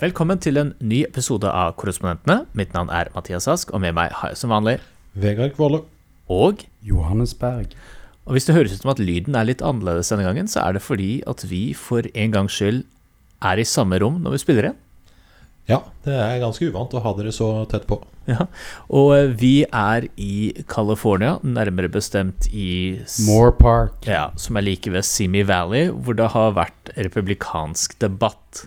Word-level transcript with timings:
Velkommen 0.00 0.38
til 0.40 0.56
en 0.56 0.70
ny 0.80 1.02
episode 1.04 1.44
av 1.44 1.74
Korrespondentene. 1.76 2.46
Mitt 2.56 2.70
navn 2.72 2.88
er 2.88 3.10
Mathias 3.12 3.44
Ask, 3.52 3.68
og 3.76 3.82
med 3.84 3.92
meg 3.98 4.14
har 4.16 4.30
jeg 4.32 4.38
som 4.40 4.52
vanlig 4.54 4.78
Vegard 5.12 5.52
Kvåle. 5.58 5.82
Og 6.32 6.62
Johannes 6.80 7.34
Berg. 7.36 7.74
Og 8.24 8.32
hvis 8.32 8.46
det 8.48 8.54
høres 8.56 8.72
ut 8.72 8.80
som 8.80 8.94
at 8.94 9.02
lyden 9.02 9.36
er 9.36 9.44
litt 9.44 9.60
annerledes 9.60 10.08
denne 10.08 10.24
gangen, 10.24 10.48
så 10.48 10.62
er 10.62 10.78
det 10.78 10.80
fordi 10.86 11.10
at 11.28 11.44
vi 11.50 11.74
for 11.76 12.08
en 12.14 12.32
gangs 12.32 12.56
skyld 12.56 12.86
er 13.44 13.60
i 13.60 13.66
samme 13.68 13.98
rom 14.00 14.16
når 14.24 14.38
vi 14.38 14.40
spiller 14.40 14.70
igjen. 14.70 14.78
Ja, 15.68 15.82
det 16.06 16.16
er 16.16 16.40
ganske 16.40 16.70
uvant 16.72 16.96
å 16.96 17.04
ha 17.04 17.12
dere 17.18 17.34
så 17.36 17.50
tett 17.68 17.84
på. 17.90 18.00
Ja, 18.30 18.48
Og 18.88 19.12
eh, 19.18 19.28
vi 19.36 19.52
er 19.66 20.08
i 20.16 20.64
California, 20.70 21.36
nærmere 21.44 21.92
bestemt 21.92 22.48
i 22.56 22.96
Moore 23.26 23.52
Park. 23.60 24.00
Ja, 24.08 24.30
som 24.40 24.56
er 24.56 24.64
like 24.64 24.96
ved 24.96 25.04
Simi 25.04 25.44
Valley, 25.44 25.92
hvor 25.92 26.16
det 26.16 26.32
har 26.32 26.56
vært 26.56 26.94
republikansk 26.96 28.00
debatt. 28.00 28.64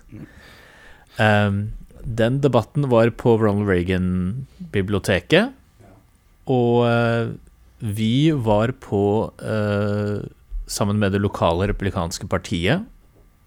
Um, 1.18 1.72
den 2.04 2.40
debatten 2.44 2.90
var 2.90 3.10
på 3.10 3.38
Ronald 3.38 3.68
Reagan-biblioteket, 3.68 5.52
og 6.44 6.84
eh, 6.84 7.28
vi 7.78 8.30
var 8.36 8.68
på 8.80 9.32
uh, 9.40 10.20
sammen 10.66 10.98
med 11.00 11.12
det 11.12 11.18
lokale 11.24 11.68
republikanske 11.70 12.26
partiet, 12.28 12.80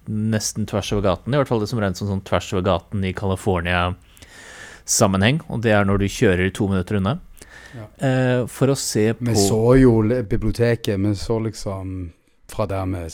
nesten 0.08 0.66
tvers 0.70 0.94
over 0.96 1.04
gaten, 1.06 1.34
i 1.34 1.38
hvert 1.38 1.48
fall 1.50 1.60
det 1.62 1.70
som 1.70 1.80
regnes 1.82 1.98
som 2.02 2.08
sånn 2.10 2.22
tvers 2.26 2.54
over 2.56 2.64
gaten 2.66 3.04
i 3.06 3.14
California-sammenheng, 3.18 5.38
og 5.52 5.58
det 5.66 5.72
er 5.78 5.84
når 5.86 5.98
du 6.02 6.08
kjører 6.10 6.50
to 6.50 6.68
minutter 6.72 6.96
unna. 7.02 7.14
uh, 8.02 8.42
for 8.50 8.68
å 8.74 8.76
se 8.80 9.14
på 9.14 9.26
Vi 9.30 9.36
så 9.38 9.76
jo 9.78 10.02
biblioteket, 10.26 10.98
vi 10.98 11.16
så 11.20 11.40
liksom 11.46 12.12
fra 12.50 12.66
der 12.66 12.86
vi 12.90 13.06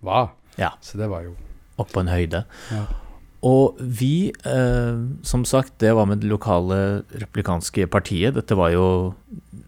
var. 0.00 0.28
Ja. 0.58 0.70
Så 0.80 0.98
det 0.98 1.08
var 1.12 1.22
jo 1.28 1.34
opp 1.78 1.92
på 1.92 2.00
en 2.02 2.08
høyde. 2.10 2.44
Ja. 2.72 3.09
Og 3.40 3.78
vi, 3.80 4.32
eh, 4.44 4.96
som 5.22 5.44
sagt, 5.44 5.78
det 5.78 5.94
var 5.96 6.06
med 6.06 6.20
det 6.20 6.28
lokale 6.28 7.04
republikanske 7.08 7.86
partiet. 7.88 8.34
Dette 8.34 8.54
var 8.56 8.70
jo 8.74 9.14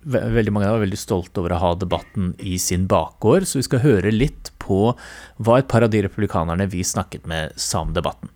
ve 0.03 0.20
Veldig 0.34 0.53
mange 0.53 0.69
var 0.69 0.83
veldig 0.83 0.98
stolte 0.98 1.41
over 1.41 1.55
å 1.55 1.61
ha 1.62 1.75
debatten 1.78 2.34
i 2.39 2.59
sin 2.59 2.89
bakgård, 2.91 3.47
så 3.47 3.61
vi 3.61 3.62
skal 3.69 3.84
høre 3.84 4.11
litt 4.12 4.50
på 4.59 4.97
hva 5.39 5.59
et 5.59 5.69
par 5.69 5.83
av 5.87 5.91
de 5.91 6.03
republikanerne 6.03 6.67
vi 6.69 6.83
snakket 6.83 7.25
med, 7.27 7.53
sa 7.56 7.81
om 7.81 7.95
debatten. 7.95 8.28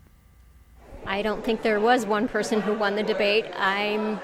I 1.07 1.23
don't 1.23 1.45
think 1.45 1.63
there 1.63 1.81
was 1.81 2.07
one 2.07 2.29
person 2.29 2.63
who 2.63 2.73
won 2.73 2.97
the 2.97 3.03
debate. 3.03 3.47
I'm 3.59 4.19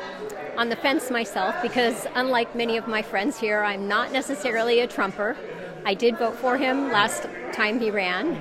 on 0.57 0.69
the 0.69 0.77
fence 0.77 1.11
myself 1.11 1.55
because, 1.63 2.07
unlike 2.15 2.55
many 2.55 2.77
of 2.79 2.89
my 2.89 3.03
friends 3.03 3.39
here, 3.39 3.63
I'm 3.63 3.87
not 3.87 4.13
necessarily 4.13 4.81
a 4.81 4.87
Trumper. 4.87 5.37
I 5.85 5.95
did 5.95 6.17
vote 6.19 6.37
for 6.37 6.57
him 6.57 6.91
last 6.91 7.27
time 7.53 7.81
he 7.81 7.91
ran 7.91 8.39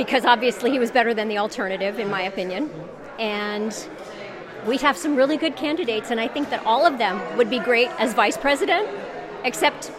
because 0.00 0.24
obviously 0.24 0.70
he 0.70 0.78
was 0.78 0.90
better 0.90 1.12
than 1.12 1.28
the 1.28 1.36
alternative, 1.36 1.98
in 1.98 2.08
my 2.08 2.22
opinion. 2.22 2.70
And 3.18 3.76
we 4.66 4.78
have 4.78 4.96
some 4.96 5.14
really 5.14 5.36
good 5.36 5.56
candidates, 5.56 6.10
and 6.10 6.18
I 6.18 6.26
think 6.26 6.48
that 6.48 6.64
all 6.64 6.86
of 6.86 6.96
them 6.96 7.20
would 7.36 7.50
be 7.50 7.58
great 7.58 7.90
as 7.98 8.14
vice 8.14 8.38
president, 8.38 8.88
except 9.44 9.92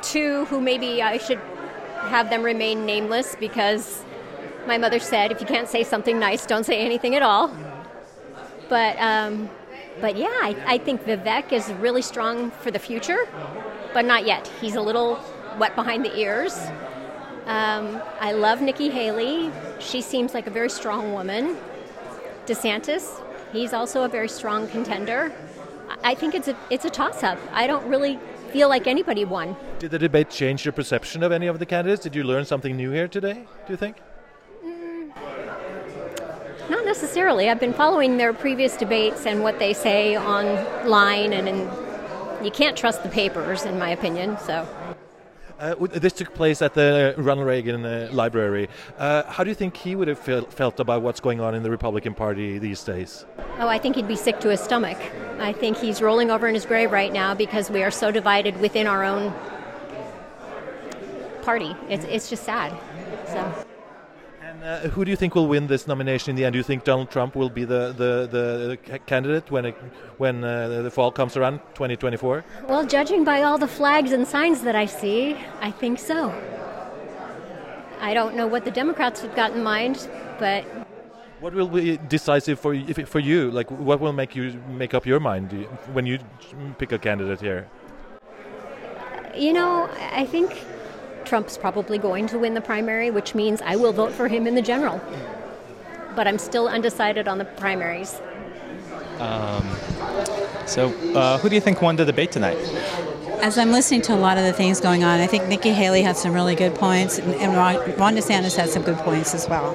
two 0.00 0.46
who 0.46 0.62
maybe 0.62 1.02
I 1.02 1.18
should 1.18 1.40
have 2.08 2.30
them 2.30 2.42
remain 2.42 2.86
nameless 2.86 3.36
because 3.38 4.02
my 4.66 4.78
mother 4.78 4.98
said, 4.98 5.30
if 5.30 5.42
you 5.42 5.46
can't 5.46 5.68
say 5.68 5.84
something 5.84 6.18
nice, 6.18 6.46
don't 6.46 6.64
say 6.64 6.80
anything 6.80 7.14
at 7.14 7.20
all. 7.20 7.54
But 8.70 8.98
um, 8.98 9.50
but 10.00 10.16
yeah, 10.16 10.38
I, 10.40 10.56
I 10.66 10.78
think 10.78 11.04
Vivek 11.04 11.52
is 11.52 11.70
really 11.74 12.02
strong 12.02 12.50
for 12.62 12.70
the 12.70 12.78
future, 12.78 13.28
but 13.92 14.06
not 14.06 14.24
yet. 14.24 14.50
He's 14.58 14.76
a 14.76 14.80
little 14.80 15.20
wet 15.58 15.74
behind 15.74 16.02
the 16.06 16.16
ears. 16.16 16.58
Um, 17.48 18.02
I 18.20 18.32
love 18.32 18.60
Nikki 18.60 18.90
Haley. 18.90 19.50
She 19.78 20.02
seems 20.02 20.34
like 20.34 20.46
a 20.46 20.50
very 20.50 20.68
strong 20.68 21.14
woman. 21.14 21.56
DeSantis, 22.44 23.22
he's 23.54 23.72
also 23.72 24.02
a 24.02 24.08
very 24.08 24.28
strong 24.28 24.68
contender. 24.68 25.32
I 26.04 26.14
think 26.14 26.34
it's 26.34 26.48
a 26.48 26.56
it's 26.68 26.84
a 26.84 26.90
toss 26.90 27.22
up. 27.22 27.38
I 27.52 27.66
don't 27.66 27.88
really 27.88 28.18
feel 28.52 28.68
like 28.68 28.86
anybody 28.86 29.24
won. 29.24 29.56
Did 29.78 29.92
the 29.92 29.98
debate 29.98 30.28
change 30.28 30.66
your 30.66 30.72
perception 30.72 31.22
of 31.22 31.32
any 31.32 31.46
of 31.46 31.58
the 31.58 31.64
candidates? 31.64 32.02
Did 32.02 32.14
you 32.14 32.22
learn 32.22 32.44
something 32.44 32.76
new 32.76 32.90
here 32.90 33.08
today, 33.08 33.46
do 33.66 33.72
you 33.72 33.78
think? 33.78 33.96
Not 36.68 36.84
necessarily. 36.84 37.48
I've 37.48 37.60
been 37.60 37.72
following 37.72 38.18
their 38.18 38.34
previous 38.34 38.76
debates 38.76 39.24
and 39.24 39.42
what 39.42 39.58
they 39.58 39.72
say 39.72 40.18
online, 40.18 41.32
and, 41.32 41.48
and 41.48 42.44
you 42.44 42.50
can't 42.50 42.76
trust 42.76 43.02
the 43.02 43.08
papers, 43.08 43.64
in 43.64 43.78
my 43.78 43.88
opinion. 43.88 44.36
So, 44.38 44.68
Uh, 45.58 45.74
this 45.90 46.12
took 46.12 46.32
place 46.34 46.62
at 46.62 46.74
the 46.74 47.14
Ronald 47.18 47.46
Reagan 47.46 47.84
uh, 47.84 48.08
Library. 48.12 48.68
Uh, 48.96 49.24
how 49.24 49.42
do 49.42 49.50
you 49.50 49.54
think 49.54 49.76
he 49.76 49.96
would 49.96 50.06
have 50.06 50.18
feel, 50.18 50.42
felt 50.44 50.78
about 50.78 51.02
what's 51.02 51.18
going 51.18 51.40
on 51.40 51.54
in 51.54 51.64
the 51.64 51.70
Republican 51.70 52.14
Party 52.14 52.58
these 52.58 52.82
days? 52.84 53.24
oh, 53.58 53.66
I 53.66 53.78
think 53.78 53.96
he'd 53.96 54.08
be 54.08 54.16
sick 54.16 54.40
to 54.40 54.50
his 54.50 54.60
stomach. 54.60 54.98
I 55.40 55.52
think 55.52 55.76
he's 55.76 56.00
rolling 56.00 56.30
over 56.30 56.46
in 56.46 56.54
his 56.54 56.64
grave 56.64 56.92
right 56.92 57.12
now 57.12 57.34
because 57.34 57.70
we 57.70 57.82
are 57.82 57.90
so 57.90 58.10
divided 58.10 58.60
within 58.60 58.86
our 58.86 59.04
own 59.04 59.34
party. 61.42 61.74
It's 61.88 62.04
it's 62.04 62.30
just 62.30 62.44
sad. 62.44 62.72
So. 63.26 63.64
And 64.60 64.86
uh, 64.86 64.88
who 64.90 65.04
do 65.04 65.10
you 65.10 65.16
think 65.16 65.34
will 65.34 65.46
win 65.46 65.66
this 65.68 65.86
nomination 65.86 66.30
in 66.30 66.36
the 66.36 66.44
end? 66.44 66.52
Do 66.52 66.58
you 66.58 66.62
think 66.64 66.84
Donald 66.84 67.10
Trump 67.10 67.36
will 67.36 67.48
be 67.48 67.64
the, 67.64 67.92
the, 67.96 68.76
the 68.88 68.98
candidate 69.06 69.50
when, 69.50 69.66
it, 69.66 69.74
when 70.16 70.42
uh, 70.42 70.82
the 70.82 70.90
fall 70.90 71.12
comes 71.12 71.36
around, 71.36 71.60
2024? 71.74 72.44
Well, 72.68 72.84
judging 72.86 73.24
by 73.24 73.42
all 73.42 73.58
the 73.58 73.68
flags 73.68 74.12
and 74.12 74.26
signs 74.26 74.62
that 74.62 74.74
I 74.74 74.86
see, 74.86 75.36
I 75.60 75.70
think 75.70 75.98
so. 75.98 76.34
I 78.00 78.14
don't 78.14 78.34
know 78.34 78.46
what 78.46 78.64
the 78.64 78.70
Democrats 78.70 79.20
have 79.20 79.34
got 79.36 79.52
in 79.52 79.62
mind, 79.62 80.08
but 80.38 80.64
What 81.40 81.54
will 81.54 81.68
be 81.68 81.96
decisive 81.96 82.58
for, 82.58 82.74
for 83.06 83.20
you? 83.20 83.50
Like, 83.50 83.70
what 83.70 84.00
will 84.00 84.12
make 84.12 84.34
you 84.34 84.60
make 84.68 84.92
up 84.92 85.06
your 85.06 85.20
mind 85.20 85.52
when 85.92 86.06
you 86.06 86.18
pick 86.78 86.90
a 86.92 86.98
candidate 86.98 87.40
here? 87.40 87.68
you 89.38 89.52
know, 89.52 89.88
I 90.12 90.26
think 90.26 90.64
Trump's 91.28 91.58
probably 91.58 91.98
going 91.98 92.26
to 92.28 92.38
win 92.38 92.54
the 92.54 92.60
primary, 92.62 93.10
which 93.10 93.34
means 93.34 93.60
I 93.62 93.76
will 93.76 93.92
vote 93.92 94.12
for 94.12 94.28
him 94.28 94.46
in 94.46 94.54
the 94.54 94.62
general. 94.62 94.98
But 96.16 96.26
I'm 96.26 96.38
still 96.38 96.68
undecided 96.68 97.28
on 97.28 97.36
the 97.36 97.44
primaries. 97.44 98.20
So, 100.66 100.88
uh, 101.14 101.38
who 101.38 101.48
do 101.48 101.54
you 101.54 101.60
think 101.60 101.82
won 101.82 101.96
the 101.96 102.04
debate 102.06 102.32
tonight? 102.32 102.56
As 103.42 103.58
I'm 103.58 103.72
listening 103.72 104.02
to 104.02 104.14
a 104.14 104.16
lot 104.16 104.38
of 104.38 104.44
the 104.44 104.52
things 104.52 104.80
going 104.80 105.04
on, 105.04 105.20
I 105.20 105.26
think 105.26 105.46
Nikki 105.48 105.70
Haley 105.70 106.02
had 106.02 106.16
some 106.16 106.32
really 106.32 106.54
good 106.54 106.74
points, 106.74 107.18
and, 107.18 107.34
and 107.34 107.54
Ron, 107.54 107.76
Ron 107.96 108.16
DeSantis 108.16 108.56
had 108.56 108.70
some 108.70 108.82
good 108.82 108.96
points 108.98 109.34
as 109.34 109.48
well. 109.48 109.74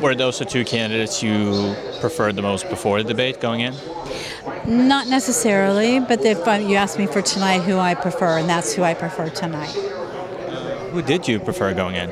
Were 0.00 0.14
those 0.14 0.38
the 0.38 0.44
two 0.44 0.64
candidates 0.64 1.22
you 1.22 1.74
preferred 2.00 2.36
the 2.36 2.42
most 2.42 2.68
before 2.68 3.02
the 3.02 3.08
debate 3.08 3.40
going 3.40 3.60
in? 3.60 3.74
Not 4.66 5.08
necessarily, 5.08 6.00
but 6.00 6.20
if 6.24 6.46
uh, 6.46 6.52
you 6.52 6.76
ask 6.76 6.98
me 6.98 7.06
for 7.06 7.22
tonight 7.22 7.60
who 7.60 7.78
I 7.78 7.94
prefer, 7.94 8.38
and 8.38 8.48
that's 8.48 8.74
who 8.74 8.82
I 8.82 8.94
prefer 8.94 9.30
tonight. 9.30 9.74
Who 10.94 11.02
did 11.02 11.26
you 11.26 11.40
prefer 11.40 11.74
going 11.74 11.96
in? 11.96 12.10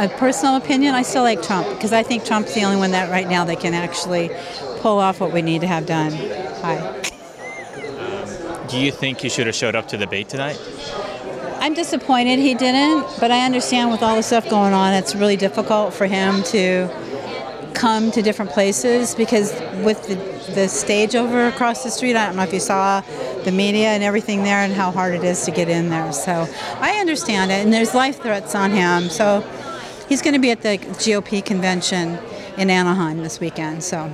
A 0.00 0.08
personal 0.18 0.56
opinion, 0.56 0.96
I 0.96 1.02
still 1.02 1.22
like 1.22 1.44
Trump 1.44 1.68
because 1.68 1.92
I 1.92 2.02
think 2.02 2.24
Trump's 2.24 2.52
the 2.54 2.64
only 2.64 2.76
one 2.76 2.90
that 2.90 3.08
right 3.08 3.28
now 3.28 3.44
that 3.44 3.60
can 3.60 3.72
actually 3.72 4.32
pull 4.80 4.98
off 4.98 5.20
what 5.20 5.32
we 5.32 5.40
need 5.40 5.60
to 5.60 5.68
have 5.68 5.86
done. 5.86 6.10
Hi. 6.62 6.78
Um, 7.86 8.66
do 8.66 8.80
you 8.80 8.90
think 8.90 9.20
he 9.20 9.28
should 9.28 9.46
have 9.46 9.54
showed 9.54 9.76
up 9.76 9.86
to 9.88 9.96
the 9.96 10.06
debate 10.06 10.28
tonight? 10.28 10.60
I'm 11.60 11.74
disappointed 11.74 12.40
he 12.40 12.54
didn't, 12.54 13.06
but 13.20 13.30
I 13.30 13.46
understand 13.46 13.92
with 13.92 14.02
all 14.02 14.16
the 14.16 14.22
stuff 14.24 14.50
going 14.50 14.72
on, 14.72 14.92
it's 14.92 15.14
really 15.14 15.36
difficult 15.36 15.94
for 15.94 16.06
him 16.06 16.42
to 16.46 16.90
come 17.74 18.10
to 18.10 18.22
different 18.22 18.50
places 18.50 19.14
because 19.14 19.52
with 19.84 20.02
the, 20.08 20.16
the 20.52 20.66
stage 20.66 21.14
over 21.14 21.46
across 21.46 21.84
the 21.84 21.90
street, 21.90 22.16
I 22.16 22.26
don't 22.26 22.34
know 22.34 22.42
if 22.42 22.52
you 22.52 22.58
saw 22.58 23.02
the 23.44 23.52
media 23.52 23.88
and 23.88 24.02
everything 24.02 24.42
there 24.42 24.58
and 24.58 24.72
how 24.72 24.90
hard 24.90 25.14
it 25.14 25.24
is 25.24 25.44
to 25.44 25.50
get 25.50 25.68
in 25.68 25.90
there. 25.90 26.12
So 26.12 26.46
I 26.80 26.98
understand 27.00 27.50
it, 27.50 27.64
and 27.64 27.72
there's 27.72 27.94
life 27.94 28.20
threats 28.22 28.54
on 28.54 28.70
him. 28.70 29.08
So 29.08 29.40
he's 30.08 30.22
going 30.22 30.34
to 30.34 30.40
be 30.40 30.50
at 30.50 30.62
the 30.62 30.78
GOP 30.78 31.44
convention 31.44 32.18
in 32.58 32.70
Anaheim 32.70 33.18
this 33.18 33.40
weekend. 33.40 33.82
So 33.82 34.08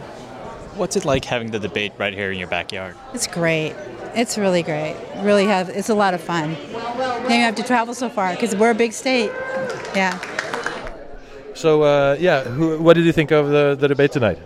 What's 0.76 0.96
it 0.96 1.04
like 1.04 1.24
having 1.24 1.50
the 1.50 1.58
debate 1.58 1.92
right 1.98 2.14
here 2.14 2.30
in 2.32 2.38
your 2.38 2.48
backyard? 2.48 2.96
it's 3.12 3.26
great. 3.26 3.74
It's 4.14 4.38
really 4.38 4.62
great. 4.62 4.96
Really 5.18 5.44
have 5.44 5.68
it's 5.68 5.88
a 5.88 5.94
lot 5.94 6.14
of 6.14 6.20
fun. 6.20 6.56
Then 7.28 7.38
you 7.38 7.44
have 7.44 7.54
to 7.56 7.62
travel 7.62 7.94
so 7.94 8.08
far 8.08 8.32
because 8.32 8.56
we're 8.56 8.70
a 8.70 8.74
big 8.74 8.92
state. 8.92 9.30
Yeah. 9.94 10.18
So, 11.54 11.82
uh, 11.82 12.16
yeah, 12.18 12.44
who, 12.44 12.80
what 12.80 12.94
did 12.94 13.04
you 13.04 13.12
think 13.12 13.30
of 13.32 13.50
the, 13.50 13.76
the 13.78 13.88
debate 13.88 14.12
tonight? 14.12 14.38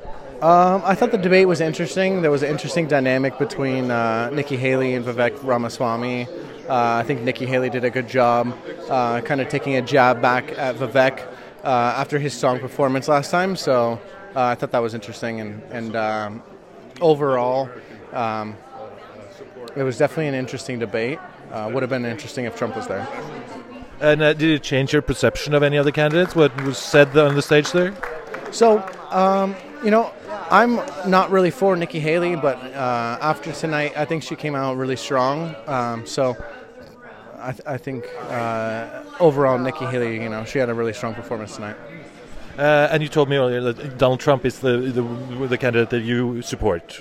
Um, 0.43 0.83
I 0.85 0.95
thought 0.95 1.11
the 1.11 1.19
debate 1.19 1.49
was 1.49 1.61
interesting. 1.61 2.21
There 2.21 2.31
was 2.31 2.43
an 2.43 2.51
interesting 2.51 2.87
dynamic 2.87 3.39
between 3.39 3.91
uh, 3.91 4.31
Nikki 4.31 4.57
Haley 4.57 4.95
and 4.95 5.05
Vivek 5.05 5.43
Ramaswamy. 5.43 6.27
Uh, 6.69 6.97
I 6.97 7.03
think 7.05 7.23
Nikki 7.23 7.47
Haley 7.47 7.71
did 7.71 7.85
a 7.85 7.91
good 7.91 8.09
job, 8.09 8.55
uh, 8.91 9.21
kind 9.21 9.41
of 9.41 9.49
taking 9.49 9.77
a 9.77 9.83
jab 9.83 10.21
back 10.21 10.51
at 10.59 10.77
Vivek 10.77 11.27
uh, 11.63 11.95
after 11.97 12.19
his 12.19 12.35
strong 12.35 12.59
performance 12.59 13.09
last 13.09 13.31
time. 13.31 13.57
So 13.57 14.01
uh, 14.35 14.43
I 14.43 14.55
thought 14.55 14.73
that 14.73 14.81
was 14.81 14.95
interesting, 14.95 15.41
and 15.41 15.63
and 15.71 15.97
um, 15.97 16.43
overall, 17.01 17.71
um, 18.13 18.57
it 19.77 19.83
was 19.83 19.97
definitely 19.99 20.29
an 20.29 20.35
interesting 20.35 20.79
debate. 20.79 21.19
Uh, 21.53 21.71
would 21.73 21.83
have 21.83 21.91
been 21.91 22.05
interesting 22.05 22.45
if 22.45 22.57
Trump 22.57 22.77
was 22.77 22.87
there. 22.87 23.07
And 24.01 24.21
uh, 24.21 24.33
did 24.33 24.51
it 24.51 24.63
change 24.63 24.93
your 24.93 25.03
perception 25.03 25.55
of 25.55 25.63
any 25.63 25.77
of 25.77 25.85
the 25.85 25.93
candidates? 25.93 26.35
What 26.35 26.55
was 26.63 26.77
said 26.77 27.17
on 27.17 27.37
the 27.37 27.43
stage 27.43 27.71
there? 27.73 27.95
So, 28.51 28.79
um, 29.11 29.55
you 29.85 29.91
know, 29.91 30.13
I'm 30.51 30.77
not 31.09 31.31
really 31.31 31.51
for 31.51 31.77
Nikki 31.77 32.01
Haley, 32.01 32.37
but 32.37 32.57
uh, 32.57 33.19
after 33.21 33.53
tonight, 33.53 33.93
I 33.97 34.07
think 34.07 34.23
she 34.23 34.35
came 34.35 34.55
out 34.55 34.77
really 34.77 34.97
strong. 34.97 35.55
Um, 35.67 36.07
so, 36.07 36.37
I, 37.39 37.53
th- 37.53 37.67
I 37.67 37.77
think 37.77 38.07
uh, 38.31 39.03
overall, 39.21 39.59
Nikki 39.59 39.85
Haley, 39.85 40.23
you 40.23 40.31
know, 40.31 40.45
she 40.47 40.59
had 40.59 40.71
a 40.71 40.75
really 40.75 40.95
strong 40.95 41.15
performance 41.15 41.57
tonight. 41.57 41.77
Uh, 42.57 42.89
and 42.91 43.03
you 43.03 43.09
told 43.09 43.29
me 43.29 43.37
earlier 43.37 43.61
that 43.61 43.99
Donald 43.99 44.21
Trump 44.21 44.45
is 44.45 44.61
the 44.61 44.77
the, 44.79 45.03
the 45.49 45.59
candidate 45.59 45.91
that 45.91 46.03
you 46.03 46.41
support. 46.41 47.01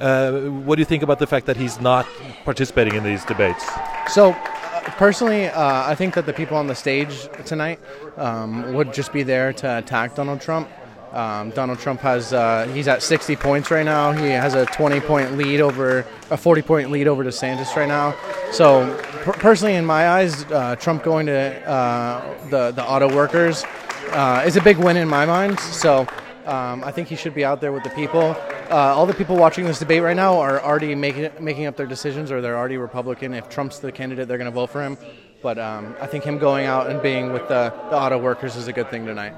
Uh, 0.00 0.32
what 0.64 0.76
do 0.76 0.80
you 0.80 0.86
think 0.86 1.02
about 1.02 1.18
the 1.18 1.26
fact 1.26 1.46
that 1.46 1.56
he's 1.56 1.80
not 1.80 2.06
participating 2.44 2.94
in 2.94 3.04
these 3.04 3.24
debates? 3.26 3.64
So, 4.08 4.30
uh, 4.30 4.80
personally, 4.96 5.48
uh, 5.48 5.90
I 5.90 5.94
think 5.94 6.14
that 6.14 6.24
the 6.24 6.32
people 6.32 6.56
on 6.56 6.66
the 6.66 6.74
stage 6.74 7.28
tonight 7.44 7.78
um, 8.16 8.72
would 8.72 8.94
just 8.94 9.12
be 9.12 9.22
there 9.22 9.52
to 9.52 9.78
attack 9.78 10.14
Donald 10.14 10.40
Trump. 10.40 10.68
Um, 11.14 11.50
Donald 11.50 11.78
Trump 11.78 12.00
has 12.00 12.32
uh, 12.32 12.68
he's 12.74 12.88
at 12.88 13.00
60 13.00 13.36
points 13.36 13.70
right 13.70 13.84
now. 13.84 14.10
He 14.10 14.26
has 14.30 14.54
a 14.54 14.66
20 14.66 14.98
point 15.00 15.38
lead 15.38 15.60
over 15.60 16.04
a 16.30 16.36
40 16.36 16.62
point 16.62 16.90
lead 16.90 17.06
over 17.06 17.22
DeSantis 17.22 17.76
right 17.76 17.86
now. 17.86 18.16
So, 18.50 18.96
per- 19.22 19.32
personally, 19.34 19.74
in 19.74 19.86
my 19.86 20.08
eyes, 20.08 20.44
uh, 20.46 20.74
Trump 20.74 21.04
going 21.04 21.26
to 21.26 21.68
uh, 21.68 22.48
the 22.50 22.72
the 22.72 22.84
auto 22.84 23.14
workers 23.14 23.64
uh, 24.10 24.42
is 24.44 24.56
a 24.56 24.60
big 24.60 24.76
win 24.76 24.96
in 24.96 25.08
my 25.08 25.24
mind. 25.24 25.58
So. 25.60 26.06
Um, 26.46 26.84
I 26.84 26.92
think 26.92 27.08
he 27.08 27.16
should 27.16 27.34
be 27.34 27.42
out 27.42 27.62
there 27.62 27.72
with 27.72 27.84
the 27.84 27.90
people. 27.90 28.36
Uh, 28.68 28.76
all 28.76 29.06
the 29.06 29.14
people 29.14 29.34
watching 29.34 29.64
this 29.64 29.78
debate 29.78 30.02
right 30.02 30.14
now 30.14 30.38
are 30.40 30.60
already 30.60 30.94
making 30.94 31.30
making 31.40 31.64
up 31.64 31.74
their 31.74 31.86
decisions, 31.86 32.30
or 32.30 32.42
they're 32.42 32.58
already 32.58 32.76
Republican. 32.76 33.32
If 33.32 33.48
Trump's 33.48 33.78
the 33.78 33.90
candidate, 33.90 34.28
they're 34.28 34.36
going 34.36 34.50
to 34.50 34.54
vote 34.54 34.68
for 34.68 34.82
him. 34.82 34.98
But 35.40 35.58
um, 35.58 35.96
I 36.02 36.06
think 36.06 36.22
him 36.22 36.36
going 36.36 36.66
out 36.66 36.90
and 36.90 37.00
being 37.00 37.32
with 37.32 37.48
the, 37.48 37.72
the 37.88 37.96
auto 37.96 38.18
workers 38.18 38.56
is 38.56 38.68
a 38.68 38.74
good 38.74 38.90
thing 38.90 39.06
tonight. 39.06 39.32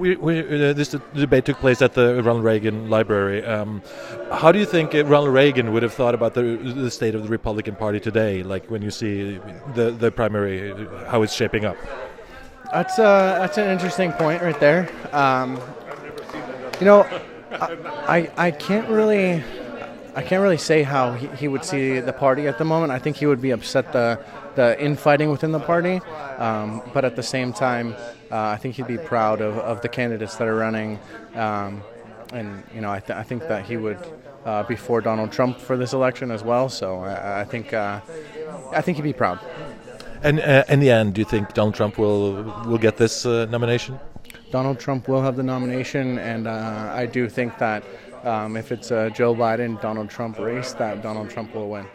We, 0.00 0.16
we, 0.16 0.40
uh, 0.40 0.72
this 0.72 0.96
debate 1.14 1.44
took 1.44 1.58
place 1.58 1.82
at 1.82 1.92
the 1.92 2.22
Ronald 2.22 2.42
Reagan 2.42 2.88
Library. 2.88 3.44
Um, 3.44 3.82
how 4.32 4.50
do 4.50 4.58
you 4.58 4.64
think 4.64 4.94
uh, 4.94 5.04
Ronald 5.04 5.34
Reagan 5.34 5.74
would 5.74 5.82
have 5.82 5.92
thought 5.92 6.14
about 6.14 6.32
the, 6.32 6.56
the 6.56 6.90
state 6.90 7.14
of 7.14 7.22
the 7.22 7.28
Republican 7.28 7.76
Party 7.76 8.00
today? 8.00 8.42
Like 8.42 8.70
when 8.70 8.80
you 8.80 8.90
see 8.90 9.38
the 9.74 9.90
the 9.90 10.10
primary, 10.10 10.72
how 11.06 11.20
it's 11.20 11.34
shaping 11.34 11.66
up. 11.66 11.76
That's 12.72 12.98
uh, 12.98 13.40
that's 13.40 13.58
an 13.58 13.68
interesting 13.68 14.12
point 14.12 14.40
right 14.40 14.58
there. 14.58 14.88
Um, 15.12 15.60
you 16.80 16.86
know, 16.86 17.02
I, 17.52 17.76
I 18.08 18.46
I 18.46 18.50
can't 18.52 18.88
really 18.88 19.44
I 20.14 20.22
can't 20.22 20.40
really 20.40 20.56
say 20.58 20.82
how 20.82 21.12
he, 21.12 21.26
he 21.36 21.46
would 21.46 21.64
see 21.64 22.00
the 22.00 22.14
party 22.14 22.48
at 22.48 22.56
the 22.56 22.64
moment. 22.64 22.90
I 22.90 22.98
think 22.98 23.16
he 23.16 23.26
would 23.26 23.42
be 23.42 23.50
upset 23.50 23.92
the 23.92 24.18
the 24.54 24.80
infighting 24.80 25.30
within 25.30 25.52
the 25.52 25.60
party, 25.60 26.00
um, 26.38 26.80
but 26.94 27.04
at 27.04 27.16
the 27.16 27.22
same 27.22 27.52
time, 27.52 27.94
uh, 27.98 28.12
I 28.30 28.56
think 28.56 28.76
he'd 28.76 28.86
be 28.86 28.98
proud 28.98 29.40
of, 29.40 29.58
of 29.58 29.80
the 29.80 29.88
candidates 29.88 30.36
that 30.36 30.46
are 30.46 30.56
running, 30.56 30.98
um, 31.34 31.82
and 32.32 32.62
you 32.74 32.80
know 32.80 32.90
I, 32.90 33.00
th- 33.00 33.18
I 33.18 33.22
think 33.22 33.48
that 33.48 33.64
he 33.64 33.76
would 33.76 33.98
uh, 34.44 34.62
be 34.62 34.76
for 34.76 35.00
Donald 35.00 35.32
Trump 35.32 35.58
for 35.58 35.76
this 35.76 35.92
election 35.92 36.30
as 36.30 36.42
well. 36.42 36.68
So 36.68 37.00
I, 37.00 37.40
I 37.40 37.44
think 37.44 37.72
uh, 37.72 38.00
I 38.72 38.80
think 38.80 38.96
he'd 38.96 39.02
be 39.02 39.12
proud. 39.12 39.40
And 40.22 40.40
uh, 40.40 40.64
in 40.68 40.80
the 40.80 40.90
end, 40.90 41.14
do 41.14 41.20
you 41.20 41.24
think 41.24 41.54
Donald 41.54 41.74
Trump 41.74 41.98
will 41.98 42.42
will 42.66 42.78
get 42.78 42.96
this 42.96 43.26
uh, 43.26 43.46
nomination? 43.46 43.98
Donald 44.50 44.80
Trump 44.80 45.08
will 45.08 45.22
have 45.22 45.36
the 45.36 45.42
nomination, 45.42 46.18
and 46.18 46.46
uh, 46.46 46.90
I 46.92 47.06
do 47.06 47.28
think 47.28 47.58
that 47.58 47.84
um, 48.24 48.56
if 48.56 48.72
it's 48.72 48.90
a 48.90 49.10
Joe 49.10 49.34
Biden 49.34 49.80
Donald 49.80 50.10
Trump 50.10 50.38
race, 50.38 50.72
that 50.74 51.02
Donald 51.02 51.30
Trump 51.30 51.54
will 51.54 51.70
win. 51.70 51.86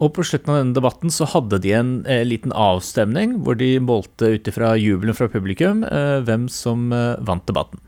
Og 0.00 0.14
på 0.16 0.24
slutten 0.24 0.52
av 0.52 0.58
denne 0.62 0.76
debatten 0.76 1.12
så 1.12 1.26
hadde 1.28 1.58
de 1.60 1.74
en 1.76 1.92
eh, 2.08 2.22
liten 2.24 2.54
avstemning 2.56 3.36
hvor 3.44 3.58
de 3.60 3.74
målte 3.84 4.32
ut 4.36 4.48
ifra 4.48 4.72
jubelen 4.80 5.16
fra 5.16 5.28
publikum 5.28 5.84
eh, 5.84 6.18
hvem 6.24 6.48
som 6.48 6.88
eh, 6.96 7.20
vant 7.20 7.44
debatten. 7.46 7.82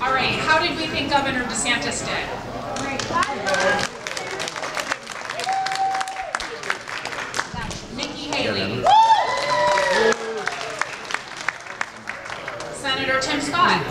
Right. 0.00 0.40
Senator 12.80 13.20
Tim 13.20 13.40
Scott. 13.42 13.84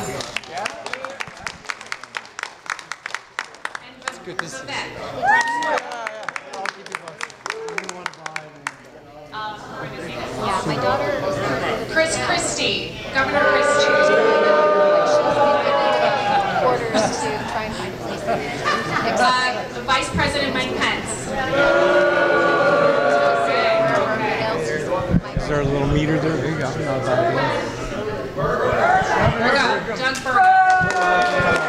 And 3.86 4.26
good 4.26 4.40
to 4.40 4.48
see 4.48 4.66
Yeah, 4.68 5.80
Chris 10.62 12.18
Christie, 12.26 12.92
Governor 13.14 13.40
Christie. 13.40 13.88
orders 16.66 16.92
to 16.92 17.30
try 17.52 17.64
and 17.64 17.76
find 17.76 17.94
a 17.94 17.98
place 17.98 18.26
next 18.26 19.22
Uh, 19.22 19.74
the 19.74 19.82
Vice 19.82 20.10
President 20.10 20.54
Mike 20.54 20.76
Pence. 20.78 21.10
Is 25.38 25.48
there 25.48 25.62
a 25.62 25.64
little 25.64 25.88
meter 25.88 26.20
there? 26.20 26.36
There 26.36 26.52
you 26.52 26.58
go. 26.58 26.68
Here 26.68 26.90
we 29.40 29.52
go. 29.58 29.96
Doug 29.96 30.16
Burgum. 30.24 31.60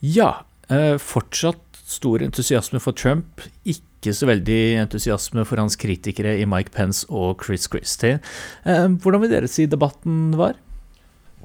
Ja, 0.00 0.44
eh, 0.68 0.98
fortsatt 0.98 1.58
stor 1.86 2.20
entusiasme 2.22 2.80
for 2.80 2.92
Trump. 2.94 3.40
Ikke 3.62 3.89
så 4.08 4.28
veldig 4.30 4.60
entusiasme 4.80 5.44
for 5.44 5.60
hans 5.60 5.76
kritikere 5.76 6.38
i 6.40 6.48
Mike 6.48 6.72
Pence 6.72 7.04
og 7.12 7.44
Chris 7.44 7.68
Christie. 7.68 8.16
Eh, 8.64 8.88
hvordan 8.88 9.20
vil 9.20 9.32
dere 9.34 9.50
si 9.50 9.68
debatten 9.68 10.32
var? 10.40 10.56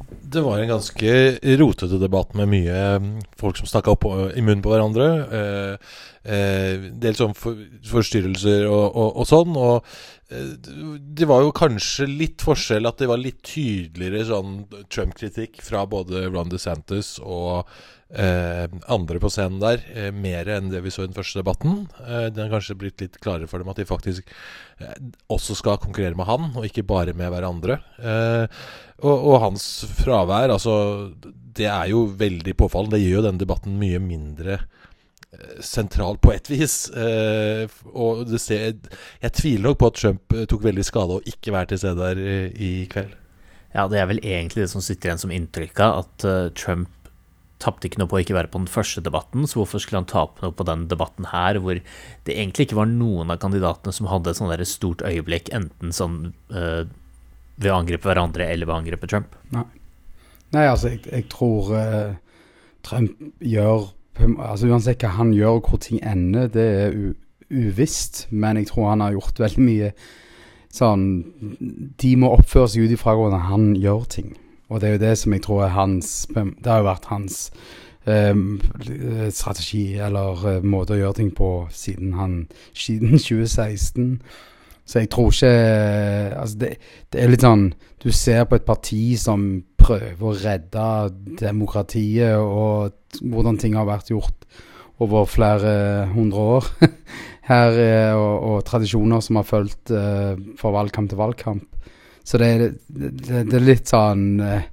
Det 0.06 0.42
var 0.44 0.60
en 0.60 0.70
ganske 0.70 1.12
rotete 1.60 2.00
debatt 2.02 2.34
med 2.38 2.50
mye 2.52 2.80
mm, 3.02 3.12
folk 3.40 3.60
som 3.60 3.68
snakka 3.70 3.94
opp 3.94 4.08
i 4.08 4.44
munnen 4.44 4.64
på 4.64 4.72
hverandre. 4.72 5.08
Eh, 5.40 5.94
eh, 6.32 6.88
dels 7.04 7.22
om 7.26 7.36
for, 7.38 7.60
forstyrrelser 7.90 8.66
og, 8.70 8.86
og, 8.90 9.10
og 9.22 9.30
sånn. 9.30 9.56
Og 9.60 9.98
det 10.28 11.28
var 11.30 11.44
jo 11.46 11.52
kanskje 11.54 12.08
litt 12.10 12.42
forskjell 12.42 12.90
at 12.90 12.98
det 12.98 13.10
var 13.12 13.22
litt 13.22 13.44
tydeligere 13.46 14.26
sånn 14.26 14.56
Trump-kritikk 14.90 15.60
fra 15.62 15.84
både 15.90 16.24
Ron 16.32 16.50
DeSantis 16.50 17.20
og 17.22 17.70
eh, 18.10 18.66
andre 18.90 19.22
på 19.22 19.30
scenen 19.30 19.60
der. 19.62 19.84
Eh, 19.94 20.10
mer 20.10 20.50
enn 20.50 20.72
det 20.72 20.82
vi 20.82 20.94
så 20.94 21.04
i 21.06 21.10
den 21.12 21.18
første 21.18 21.44
debatten. 21.44 21.84
Eh, 22.02 22.28
det 22.34 22.42
har 22.42 22.54
kanskje 22.56 22.78
blitt 22.82 23.04
litt 23.06 23.20
klarere 23.22 23.50
for 23.52 23.62
dem 23.62 23.70
at 23.70 23.82
de 23.82 23.86
faktisk 23.86 24.34
eh, 24.80 24.98
også 25.30 25.60
skal 25.62 25.78
konkurrere 25.84 26.18
med 26.18 26.30
han, 26.30 26.50
og 26.56 26.66
ikke 26.66 26.88
bare 26.90 27.14
med 27.14 27.30
hverandre. 27.34 27.78
Eh, 28.02 28.66
og, 29.04 29.16
og 29.16 29.42
hans 29.44 29.68
fravær, 30.00 30.56
altså 30.56 31.12
Det 31.56 31.70
er 31.70 31.92
jo 31.94 32.08
veldig 32.18 32.58
påfallende. 32.58 32.98
Det 32.98 33.06
gjør 33.06 33.20
jo 33.20 33.28
denne 33.30 33.46
debatten 33.46 33.78
mye 33.80 34.02
mindre 34.02 34.58
eh, 34.58 34.85
sentral 35.64 36.20
på 36.22 36.34
et 36.36 36.50
vis. 36.52 36.78
Eh, 36.92 37.66
og 37.94 38.26
det 38.30 38.42
ser, 38.44 38.76
jeg 39.22 39.36
tviler 39.38 39.70
nok 39.70 39.80
på 39.82 39.92
at 39.92 40.02
Trump 40.02 40.36
eh, 40.36 40.48
tok 40.50 40.66
veldig 40.66 40.86
skade 40.88 41.20
og 41.20 41.30
ikke 41.30 41.54
være 41.56 41.72
til 41.72 41.82
stede 41.84 42.02
der 42.02 42.22
eh, 42.22 42.50
i 42.56 42.74
kveld. 42.92 43.16
Ja, 43.76 43.88
det 43.92 44.00
er 44.00 44.08
vel 44.08 44.22
egentlig 44.24 44.64
det 44.64 44.72
som 44.72 44.84
sitter 44.84 45.12
igjen 45.12 45.24
som 45.26 45.34
inntrykk 45.36 45.82
av 45.84 46.06
at 46.06 46.26
Trump 46.56 46.92
tapte 47.60 47.88
ikke 47.88 48.00
noe 48.02 48.10
på 48.12 48.18
å 48.20 48.22
ikke 48.24 48.36
være 48.36 48.52
på 48.52 48.60
den 48.62 48.72
første 48.72 49.02
debatten, 49.04 49.46
så 49.48 49.62
hvorfor 49.62 49.82
skulle 49.82 50.02
han 50.02 50.10
tape 50.10 50.44
noe 50.44 50.56
på 50.56 50.66
den 50.68 50.86
debatten 50.92 51.28
her, 51.32 51.60
hvor 51.64 51.80
det 51.80 52.36
egentlig 52.36 52.68
ikke 52.68 52.80
var 52.80 52.90
noen 52.92 53.32
av 53.34 53.40
kandidatene 53.42 53.96
som 53.96 54.10
hadde 54.12 54.32
et 54.32 54.40
sånt 54.40 54.54
der 54.54 54.64
stort 54.70 55.04
øyeblikk, 55.08 55.52
enten 55.56 55.96
sånn 55.96 56.20
uh, 56.52 56.84
ved 57.56 57.72
å 57.72 57.80
angripe 57.80 58.10
hverandre 58.10 58.48
eller 58.52 58.68
ved 58.68 58.76
å 58.76 58.80
angripe 58.84 59.10
Trump? 59.12 59.38
Nei. 59.56 59.66
Nei, 60.56 60.66
altså, 60.68 60.92
jeg, 60.94 61.04
jeg 61.10 61.28
tror 61.32 61.72
uh, 61.74 62.16
Trump 62.86 63.16
gjør 63.44 63.90
altså 64.20 64.70
Uansett 64.72 65.04
hva 65.04 65.16
han 65.18 65.34
gjør 65.36 65.60
og 65.60 65.70
hvor 65.70 65.82
ting 65.84 66.02
ender, 66.04 66.48
det 66.48 66.66
er 66.66 66.98
uvisst. 67.50 68.28
Men 68.32 68.58
jeg 68.58 68.68
tror 68.72 68.90
han 68.90 69.04
har 69.04 69.16
gjort 69.16 69.40
veldig 69.40 69.66
mye 69.66 69.92
sånn 70.76 71.04
De 72.02 72.16
må 72.20 72.34
oppføre 72.36 72.68
seg 72.74 72.88
ut 72.88 72.96
ifra 72.96 73.16
hvordan 73.16 73.48
han 73.50 73.74
gjør 73.80 74.08
ting. 74.18 74.34
Og 74.70 74.82
det 74.82 74.88
er 74.88 74.96
jo 74.96 75.04
det 75.06 75.18
som 75.22 75.36
jeg 75.36 75.44
tror 75.46 75.64
er 75.64 75.76
hans 75.76 76.28
Det 76.34 76.72
har 76.72 76.82
jo 76.82 76.90
vært 76.90 77.12
hans 77.12 77.38
eh, 78.10 78.34
strategi 79.30 79.86
eller 80.02 80.48
eh, 80.50 80.66
måte 80.66 80.96
å 80.96 81.00
gjøre 81.00 81.20
ting 81.22 81.32
på 81.36 81.52
siden 81.72 82.16
han 82.18 82.36
siden 82.74 83.20
2016. 83.28 84.20
Så 84.86 85.02
jeg 85.02 85.10
tror 85.10 85.34
ikke 85.34 85.52
Altså, 86.36 86.58
det, 86.62 86.70
det 87.14 87.22
er 87.22 87.32
litt 87.32 87.46
sånn 87.46 87.72
Du 88.04 88.12
ser 88.14 88.46
på 88.46 88.60
et 88.60 88.68
parti 88.68 89.16
som 89.18 89.48
prøver 89.82 90.22
å 90.22 90.36
redde 90.38 90.86
demokratiet 91.42 92.38
og 92.38 93.22
hvordan 93.22 93.58
ting 93.62 93.78
har 93.78 93.88
vært 93.90 94.12
gjort 94.14 94.46
over 95.04 95.28
flere 95.28 96.08
hundre 96.14 96.44
år 96.58 96.70
her, 97.50 97.80
eh, 97.80 98.14
og, 98.16 98.36
og 98.50 98.64
tradisjoner 98.68 99.22
som 99.22 99.40
har 99.40 99.48
fulgt 99.48 99.92
uh, 99.94 100.34
fra 100.58 100.72
valgkamp 100.74 101.12
til 101.12 101.20
valgkamp. 101.20 101.92
Så 102.26 102.40
det, 102.42 102.50
det, 102.88 103.44
det 103.52 103.58
er 103.60 103.66
litt 103.66 103.92
sånn 103.92 104.40
eh, 104.42 104.64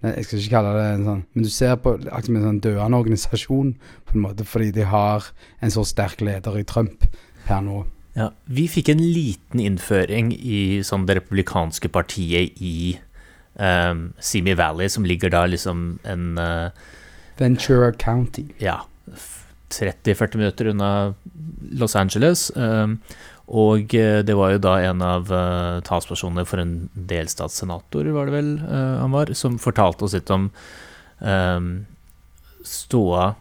Jeg 0.00 0.24
skal 0.24 0.38
ikke 0.40 0.52
kalle 0.54 0.70
det 0.72 0.84
en 0.88 1.02
sånn 1.04 1.18
Men 1.36 1.44
du 1.44 1.50
ser 1.52 1.74
på 1.76 1.92
akkurat 1.98 2.28
som 2.30 2.38
en 2.38 2.46
sånn 2.46 2.62
døende 2.64 3.00
organisasjon, 3.02 3.74
på 4.08 4.16
en 4.16 4.24
måte, 4.24 4.46
fordi 4.48 4.70
de 4.78 4.86
har 4.88 5.26
en 5.60 5.74
så 5.74 5.84
sterk 5.84 6.24
leder 6.24 6.56
i 6.56 6.64
Trump 6.64 7.04
per 7.44 7.60
nå. 7.66 7.82
Ja, 8.14 8.28
vi 8.46 8.68
fikk 8.70 8.92
en 8.92 9.02
liten 9.02 9.60
innføring 9.62 10.30
i 10.38 10.82
sånn 10.86 11.06
det 11.08 11.18
republikanske 11.18 11.90
partiet 11.90 12.60
i 12.62 12.94
um, 13.58 14.12
Simi 14.22 14.54
Valley, 14.54 14.90
som 14.90 15.06
ligger 15.06 15.32
da 15.34 15.44
liksom 15.50 15.98
en 16.06 16.38
uh, 16.38 16.70
Ventura 17.40 17.90
County. 17.98 18.46
Ja. 18.62 18.84
30-40 19.74 20.38
minutter 20.38 20.70
unna 20.70 21.14
Los 21.74 21.96
Angeles. 21.98 22.52
Um, 22.54 23.00
og 23.50 23.90
det 23.90 24.34
var 24.38 24.54
jo 24.54 24.60
da 24.62 24.78
en 24.86 25.02
av 25.04 25.28
uh, 25.34 25.82
talspersonene 25.84 26.46
for 26.48 26.62
en 26.62 26.76
delstatssenator, 26.94 28.06
var 28.14 28.30
det 28.30 28.36
vel 28.38 28.52
uh, 28.62 29.02
han 29.02 29.12
var, 29.12 29.34
som 29.36 29.58
fortalte 29.60 30.06
oss 30.06 30.14
litt 30.16 30.30
om 30.32 30.46
um, 31.18 31.72
ståa 32.64 33.34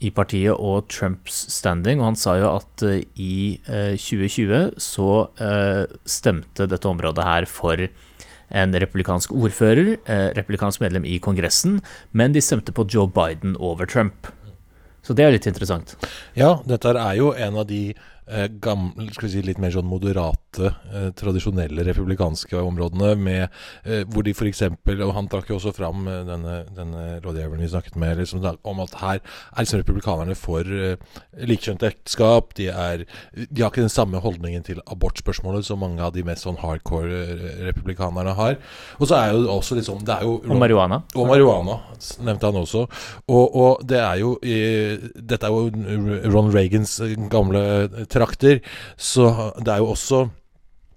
i 0.00 0.10
partiet 0.12 0.52
og 0.52 0.90
Trumps 0.92 1.46
standing, 1.54 2.02
og 2.02 2.10
han 2.12 2.18
sa 2.20 2.36
jo 2.36 2.50
at 2.58 2.84
uh, 2.84 2.98
i 3.16 3.56
2020 3.66 4.76
så 4.82 5.10
stemte 6.04 6.66
dette 6.68 6.90
området 6.90 7.24
her 7.24 7.48
for 7.48 7.80
en 8.54 8.74
republikansk 8.74 9.32
ordfører, 9.32 9.96
eh, 10.06 10.28
republikansk 10.36 10.80
medlem 10.80 11.04
i 11.04 11.18
Kongressen, 11.18 11.80
men 12.12 12.32
de 12.32 12.40
stemte 12.40 12.72
på 12.72 12.86
Joe 12.88 13.08
Biden 13.08 13.56
over 13.58 13.86
Trump. 13.86 14.26
Så 15.02 15.14
det 15.14 15.24
er 15.24 15.30
litt 15.30 15.46
interessant. 15.46 15.94
Ja, 16.34 16.60
dette 16.66 16.88
er 16.88 17.14
jo 17.14 17.32
en 17.32 17.56
av 17.56 17.66
de 17.66 17.94
eh, 18.26 18.46
gamle, 18.62 19.08
skal 19.14 19.28
vi 19.28 19.32
si 19.34 19.42
litt 19.44 19.60
mer 19.62 19.72
sånn 19.74 19.88
moderate, 19.88 20.72
eh, 20.90 21.08
tradisjonelle 21.16 21.84
republikanske 21.86 22.58
områdene, 22.58 23.14
med, 23.16 23.48
eh, 23.84 24.04
hvor 24.10 24.26
de 24.26 24.34
f.eks. 24.34 24.62
Og 24.96 25.14
han 25.14 25.28
trakk 25.30 25.50
jo 25.50 25.58
også 25.60 25.74
fram 25.76 26.06
eh, 26.10 26.22
denne, 26.28 26.56
denne 26.76 27.04
rådgiveren 27.24 27.62
vi 27.62 27.70
snakket 27.72 27.98
med, 28.00 28.18
liksom, 28.20 28.44
om 28.66 28.82
at 28.84 28.96
her 29.00 29.20
er 29.20 29.62
liksom 29.62 29.82
republikanerne 29.82 30.36
for 30.38 30.66
eh, 30.66 30.96
likekjønt 31.46 31.86
ekteskap. 31.86 32.54
De, 32.58 32.68
er, 32.72 33.06
de 33.34 33.62
har 33.62 33.70
ikke 33.70 33.84
den 33.84 33.92
samme 33.92 34.20
holdningen 34.22 34.66
til 34.66 34.82
abortspørsmålet 34.86 35.66
som 35.66 35.82
mange 35.82 36.02
av 36.02 36.14
de 36.16 36.24
mest 36.26 36.46
sånn 36.46 36.60
hardcore 36.60 37.22
eh, 37.22 37.46
republikanerne 37.70 38.34
har. 38.38 38.58
Og 39.00 39.10
så 39.10 39.20
er 39.20 39.34
jo 39.34 39.46
også 39.56 39.78
liksom 39.78 40.02
det 40.06 40.18
er 40.18 40.26
jo, 40.26 40.40
Og 40.46 40.58
marihuana. 40.58 41.02
Og 41.16 41.28
marihuana, 41.28 41.78
nevnte 42.26 42.50
han 42.50 42.60
også. 42.60 42.86
Og, 43.26 43.56
og 43.56 43.86
det 43.86 43.98
er 44.02 44.18
jo 44.20 44.34
Dette 44.36 45.48
er 45.48 45.52
jo 45.52 46.30
Ron 46.32 46.50
Reagans 46.52 46.98
gamle 47.32 47.62
trakter. 48.16 48.64
Så 48.96 49.52
det 49.60 49.72
er 49.76 49.84
jo 49.84 49.92
også 49.94 50.26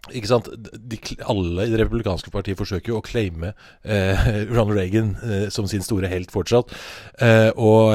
ikke 0.07 0.29
sant? 0.29 0.47
De, 0.55 0.97
alle 1.27 1.65
i 1.67 1.71
det 1.73 1.81
republikanske 1.81 2.31
partiet 2.31 2.57
forsøker 2.59 2.93
jo 2.93 2.99
å 3.01 3.05
claime 3.05 3.51
eh, 3.83 4.29
Ronald 4.53 4.77
Reagan 4.77 5.11
eh, 5.25 5.47
som 5.53 5.67
sin 5.69 5.83
store 5.85 6.09
helt 6.11 6.31
fortsatt. 6.33 6.71
Eh, 7.19 7.49
og 7.59 7.91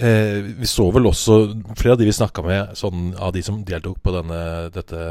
eh, 0.00 0.48
vi 0.58 0.68
så 0.68 0.88
vel 0.94 1.10
også 1.10 1.38
flere 1.76 1.94
av 1.94 2.00
de 2.00 2.08
vi 2.08 2.14
snakka 2.16 2.44
med, 2.46 2.72
sånn 2.78 3.12
av 3.20 3.34
de 3.36 3.44
som 3.44 3.60
deltok 3.68 4.00
på 4.02 4.14
denne, 4.16 4.40
dette 4.74 5.02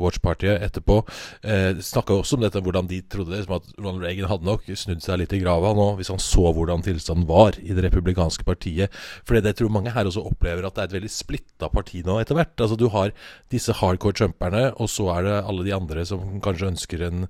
watch-partiet 0.00 0.64
etterpå, 0.64 1.02
eh, 1.44 1.76
snakka 1.84 2.16
også 2.18 2.38
om 2.38 2.46
dette, 2.46 2.62
hvordan 2.64 2.88
de 2.90 3.02
trodde 3.12 3.36
det, 3.36 3.44
som 3.44 3.58
at 3.58 3.68
Ronald 3.76 4.06
Reagan 4.06 4.30
hadde 4.32 4.48
nok 4.48 4.66
snudd 4.72 5.04
seg 5.04 5.20
litt 5.20 5.36
i 5.36 5.42
grava 5.44 5.74
nå, 5.76 5.90
hvis 6.00 6.12
han 6.12 6.22
så 6.22 6.48
hvordan 6.56 6.84
tilstanden 6.86 7.28
var 7.28 7.60
i 7.60 7.76
det 7.76 7.84
republikanske 7.86 8.48
partiet. 8.48 8.92
For 9.28 9.36
det 9.36 9.52
jeg 9.52 9.60
tror 9.60 9.76
mange 9.76 9.92
her 9.92 10.08
også 10.08 10.24
opplever 10.32 10.64
at 10.66 10.76
det 10.76 10.86
er 10.86 10.90
et 10.90 10.98
veldig 10.98 11.12
splitta 11.12 11.68
parti 11.72 12.02
nå 12.06 12.16
etter 12.22 12.38
hvert. 12.38 12.56
Altså 12.56 12.78
Du 12.80 12.88
har 12.94 13.12
disse 13.52 13.76
hardcore 13.76 14.16
trumperne, 14.16 14.70
og 14.80 14.88
så 14.90 15.10
er 15.18 15.28
det 15.28 15.38
alle 15.42 15.66
de 15.66 15.74
andre 15.76 15.91
andre 15.92 16.04
som 16.08 16.40
kanskje 16.42 16.70
ønsker 16.72 17.04
en 17.06 17.26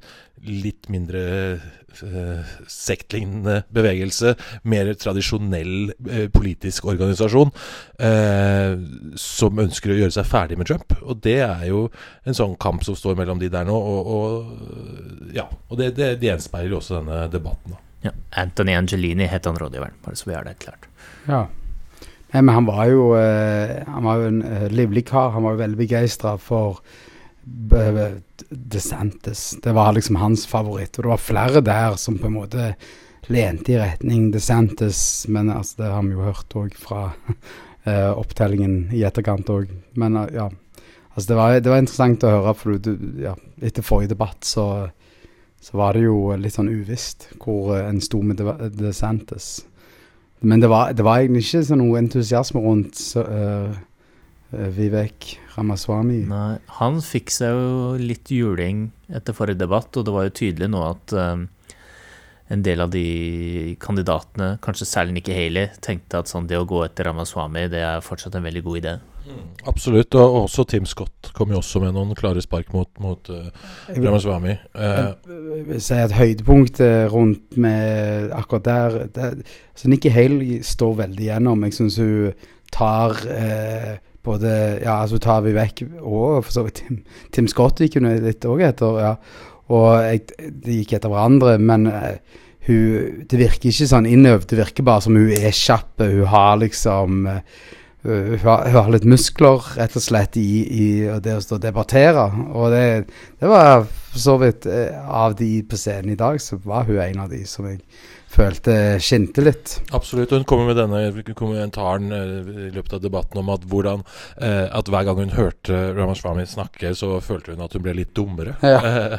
litt 0.47 0.89
mindre 0.91 1.23
eh, 1.53 2.51
sektlignende 2.71 3.63
bevegelse, 3.75 4.35
mer 4.69 4.91
tradisjonell 4.99 5.93
eh, 5.93 6.27
politisk 6.33 6.89
organisasjon, 6.91 7.53
eh, 8.03 8.75
som 9.19 9.63
ønsker 9.63 9.93
å 9.93 10.01
gjøre 10.01 10.17
seg 10.17 10.29
ferdig 10.29 10.59
med 10.61 10.71
Trump. 10.71 10.97
Og 11.03 11.23
det 11.25 11.41
er 11.45 11.65
jo 11.71 11.87
en 12.27 12.39
sånn 12.39 12.57
kamp 12.63 12.85
som 12.87 12.99
står 12.99 13.19
mellom 13.21 13.41
de 13.43 13.51
der 13.53 13.67
nå, 13.69 13.77
og, 13.77 14.13
og 14.17 15.33
ja, 15.37 15.49
og 15.69 15.81
det, 15.81 15.95
det, 15.99 16.15
det 16.23 16.33
gjenspeiler 16.33 16.79
også 16.79 17.01
denne 17.01 17.25
debatten. 17.33 17.77
da. 17.77 17.89
Ja, 18.03 18.15
Anthony 18.43 18.75
Angelini 18.75 19.29
het 19.31 19.47
han 19.47 19.59
rådgiveren, 19.59 20.01
bare 20.03 20.19
så 20.19 20.31
vi 20.31 20.35
har 20.35 20.47
det 20.47 20.59
klart. 20.63 20.89
Ja. 21.29 21.47
Nei, 22.33 22.41
men 22.41 22.55
han 22.57 22.65
var 22.65 22.87
jo, 22.89 23.03
han 23.13 24.07
var 24.07 24.23
jo 24.23 24.29
en 24.31 24.39
livlig 24.73 25.03
kar. 25.11 25.35
Han 25.35 25.45
var 25.45 25.53
jo 25.53 25.61
veldig 25.61 25.77
begeistra 25.77 26.33
for 26.41 26.81
DeSantis. 27.45 29.59
Det 29.63 29.73
var 29.73 29.93
liksom 29.93 30.17
hans 30.17 30.47
favoritt. 30.47 30.99
Og 30.99 31.05
det 31.05 31.15
var 31.15 31.23
flere 31.23 31.65
der 31.65 31.97
som 31.97 32.19
på 32.19 32.31
en 32.31 32.39
måte 32.39 32.73
lente 33.31 33.73
i 33.73 33.79
retning 33.79 34.31
DeSantis, 34.33 35.27
men 35.29 35.51
altså, 35.51 35.83
det 35.83 35.93
har 35.93 36.07
vi 36.07 36.17
jo 36.17 36.27
hørt 36.27 36.57
òg 36.59 36.75
fra 36.79 37.05
uh, 37.13 38.11
opptellingen 38.23 38.91
i 38.95 39.05
etterkant 39.07 39.51
òg. 39.53 39.71
Men 39.99 40.19
uh, 40.19 40.27
ja. 40.33 40.49
Altså, 41.13 41.29
det 41.29 41.37
var, 41.37 41.55
det 41.61 41.71
var, 41.71 41.83
interessant 41.83 42.25
å 42.25 42.35
høre, 42.39 42.55
for 42.57 42.81
du, 42.81 42.93
ja, 43.21 43.35
etter 43.61 43.85
forrige 43.85 44.15
debatt 44.15 44.47
så, 44.49 44.89
så, 45.61 45.75
var 45.77 45.93
det 45.95 46.07
jo 46.07 46.33
litt 46.41 46.57
sånn 46.57 46.73
uvisst 46.73 47.29
hvor 47.37 47.75
uh, 47.77 47.85
en 47.85 48.01
sto 48.03 48.23
med 48.25 48.41
De 48.41 48.71
DeSantis. 48.81 49.59
Men 50.43 50.63
det 50.63 50.73
var, 50.73 50.95
det 50.97 51.05
var, 51.07 51.21
egentlig 51.21 51.45
ikke 51.45 51.67
så 51.69 51.79
noe 51.79 52.01
entusiasme 52.01 52.63
rundt 52.65 52.97
så, 52.99 53.23
Vivek 54.53 55.37
Ramaswamy? 55.57 56.23
Nei, 56.29 56.59
han 56.79 57.01
fikk 57.05 57.33
seg 57.33 57.57
jo 57.57 57.97
litt 58.01 58.31
juling 58.33 58.91
etter 59.13 59.37
forrige 59.37 59.63
debatt, 59.65 59.97
og 59.97 60.07
det 60.07 60.15
var 60.15 60.29
jo 60.29 60.37
tydelig 60.43 60.69
nå 60.73 60.83
at 60.87 61.15
um, 61.17 61.47
en 62.53 62.65
del 62.65 62.83
av 62.85 62.91
de 62.93 63.77
kandidatene, 63.81 64.57
kanskje 64.65 64.89
særlig 64.89 65.17
Nikki 65.17 65.37
Haley, 65.37 65.73
tenkte 65.85 66.21
at 66.21 66.29
sånn 66.29 66.49
det 66.51 66.59
å 66.61 66.69
gå 66.69 66.83
etter 66.85 67.09
Ramaswamy, 67.09 67.65
det 67.73 67.81
er 67.87 68.05
fortsatt 68.05 68.37
en 68.37 68.45
veldig 68.45 68.63
god 68.67 68.81
idé. 68.83 68.95
Mm, 69.23 69.43
absolutt, 69.71 70.17
og 70.19 70.37
også 70.43 70.65
Tim 70.69 70.87
Scott 70.91 71.31
kom 71.37 71.53
jo 71.55 71.61
også 71.61 71.81
med 71.85 71.95
noen 71.95 72.17
klare 72.19 72.43
spark 72.43 72.73
mot, 72.75 72.91
mot 73.01 73.31
uh, 73.33 73.49
Ramaswamy. 73.95 74.57
Uh, 74.75 75.13
jeg 75.31 75.67
vil 75.71 75.83
si 75.87 76.01
at 76.03 76.17
høydepunktet 76.19 77.13
rundt 77.15 77.57
med 77.57 78.33
akkurat 78.37 78.67
der 78.67 78.99
det, 79.15 79.29
så 79.79 79.89
Nikki 79.89 80.13
Haley 80.13 80.61
står 80.67 80.99
veldig 81.05 81.29
gjennom. 81.31 81.69
Jeg 81.69 81.79
syns 81.79 82.01
hun 82.03 82.49
tar 82.75 83.17
uh, 83.31 83.95
både 84.25 84.53
Ja, 84.83 85.01
altså 85.01 85.19
tar 85.23 85.43
vi 85.47 85.55
vekk 85.57 85.85
Og 86.01 86.45
for 86.45 86.53
så 86.55 86.65
vidt 86.67 86.83
Tim, 86.83 87.03
Tim 87.35 87.51
Scott 87.51 87.83
gikk 87.83 87.99
jo 87.99 88.05
litt 88.07 88.47
òg 88.49 88.65
etter, 88.69 89.01
ja. 89.03 89.13
Og 89.73 89.91
jeg, 90.05 90.25
de 90.65 90.81
gikk 90.81 90.97
etter 90.99 91.13
hverandre, 91.13 91.57
men 91.63 91.87
uh, 91.89 92.17
hun 92.67 93.23
Det 93.31 93.39
virker 93.41 93.71
ikke 93.71 93.89
sånn 93.91 94.09
innøvd. 94.11 94.51
Det 94.51 94.59
virker 94.59 94.87
bare 94.87 95.05
som 95.07 95.17
hun 95.17 95.31
er 95.33 95.55
kjapp. 95.57 96.03
Hun 96.03 96.29
har 96.31 96.59
liksom 96.61 97.25
uh, 97.31 97.41
hun, 98.03 98.39
har, 98.43 98.65
hun, 98.67 98.77
har, 98.77 98.91
litt 98.91 99.07
muskler, 99.07 99.63
rett 99.79 99.95
og 99.95 100.03
slett, 100.03 100.37
i, 100.37 100.63
i 100.67 100.87
det 101.23 101.37
å 101.39 101.43
stå 101.43 101.59
og 101.61 101.63
debattere. 101.63 102.25
Og 102.51 102.73
det, 102.75 102.87
det 103.39 103.51
var 103.51 103.85
for 103.87 104.23
så 104.23 104.37
vidt 104.43 104.67
uh, 104.67 104.99
Av 105.23 105.37
de 105.39 105.53
på 105.67 105.79
scenen 105.79 106.15
i 106.15 106.19
dag, 106.19 106.41
så 106.43 106.59
var 106.65 106.89
hun 106.91 107.01
en 107.03 107.25
av 107.27 107.31
de 107.33 107.45
som 107.49 107.69
jeg 107.71 107.81
følte 108.33 108.75
skinte 109.03 109.45
litt. 109.45 109.77
Absolutt. 109.93 110.33
Hun 110.33 110.47
kommer 110.49 110.71
med 110.71 110.79
denne 110.81 111.35
kommentaren 111.37 112.13
eh, 112.17 112.69
i 112.69 112.71
løpet 112.75 112.97
av 112.99 113.03
debatten 113.05 113.43
om 113.43 113.51
at, 113.53 113.67
hvordan, 113.69 114.05
eh, 114.41 114.67
at 114.73 114.89
hver 114.89 115.09
gang 115.09 115.21
hun 115.21 115.35
hørte 115.37 115.83
Ramaswamy 115.97 116.47
snakke, 116.49 116.95
så 116.99 117.19
følte 117.25 117.55
hun 117.55 117.65
at 117.65 117.77
hun 117.77 117.85
ble 117.85 117.97
litt 118.01 118.15
dummere. 118.17 118.57
Ja. 118.63 118.81
Eh, 118.93 119.19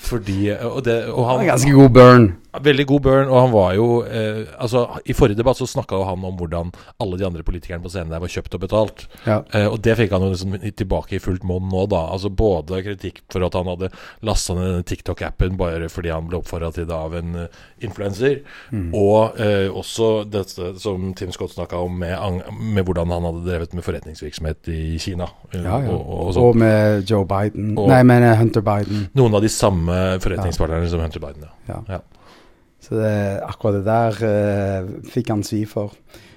fordi 0.00 0.54
og 0.54 0.82
det, 0.86 0.96
og 1.12 1.28
han, 1.28 1.46
Ganske 1.48 1.74
god 1.74 1.92
burn. 1.94 2.32
Veldig 2.64 2.86
god 2.86 3.02
burn, 3.02 3.28
og 3.28 3.38
han 3.40 3.50
var 3.50 3.70
jo 3.74 3.86
eh, 4.06 4.44
Altså, 4.62 4.84
I 5.10 5.14
forrige 5.16 5.40
debatt 5.40 5.58
så 5.58 5.66
snakka 5.66 5.98
han 6.06 6.22
om 6.26 6.36
hvordan 6.38 6.70
alle 7.02 7.18
de 7.18 7.26
andre 7.26 7.42
politikerne 7.46 7.82
på 7.82 7.90
scenen 7.90 8.12
der 8.14 8.22
var 8.22 8.30
kjøpt 8.30 8.54
og 8.54 8.62
betalt. 8.62 9.06
Ja. 9.26 9.40
Eh, 9.50 9.66
og 9.66 9.80
det 9.84 9.96
fikk 9.98 10.14
han 10.14 10.22
jo 10.22 10.30
liksom 10.32 10.54
tilbake 10.78 11.16
i 11.16 11.22
fullt 11.22 11.44
monn 11.48 11.66
nå, 11.72 11.86
da. 11.90 12.04
Altså 12.14 12.30
Både 12.34 12.82
kritikk 12.86 13.24
for 13.32 13.44
at 13.46 13.58
han 13.58 13.70
hadde 13.70 13.90
lasta 14.26 14.54
ned 14.56 14.70
denne 14.70 14.86
TikTok-appen 14.88 15.58
bare 15.58 15.90
fordi 15.92 16.12
han 16.14 16.28
ble 16.30 16.38
oppfordra 16.40 16.70
til 16.74 16.86
det 16.88 16.96
av 16.96 17.16
en 17.18 17.34
uh, 17.44 17.62
influenser, 17.84 18.40
mm. 18.70 18.88
og 18.94 19.40
eh, 19.42 19.68
også 19.68 20.10
dette 20.30 20.72
som 20.82 21.12
Tim 21.18 21.32
Scott 21.34 21.54
snakka 21.54 21.80
om, 21.84 22.00
med, 22.02 22.16
med, 22.60 22.82
hvordan 22.84 23.12
han 23.14 23.28
hadde 23.30 23.44
drevet 23.46 23.76
med 23.76 23.86
forretningsvirksomhet 23.86 24.72
i 24.74 24.98
Kina. 25.02 25.28
Ja, 25.52 25.62
ja. 25.84 25.92
Og, 25.92 26.02
og, 26.30 26.42
og, 26.48 26.58
med 26.60 27.04
Joe 27.10 27.26
Biden. 27.28 27.74
Nei, 27.78 28.02
men 28.06 28.26
Hunter 28.38 28.64
Biden. 28.64 29.08
Noen 29.18 29.38
av 29.38 29.44
de 29.44 29.52
samme 29.52 30.02
forretningspartnerne 30.24 30.90
som 30.92 31.02
Hunter 31.04 31.22
Biden, 31.22 31.48
ja. 31.68 31.80
ja. 31.88 32.02
Så 32.84 32.98
det, 33.00 33.40
akkurat 33.46 33.80
det 33.80 33.88
der 33.88 34.18
uh, 34.28 34.94
fikk 35.08 35.32
han 35.32 35.44
svi 35.46 35.64
for. 35.68 35.94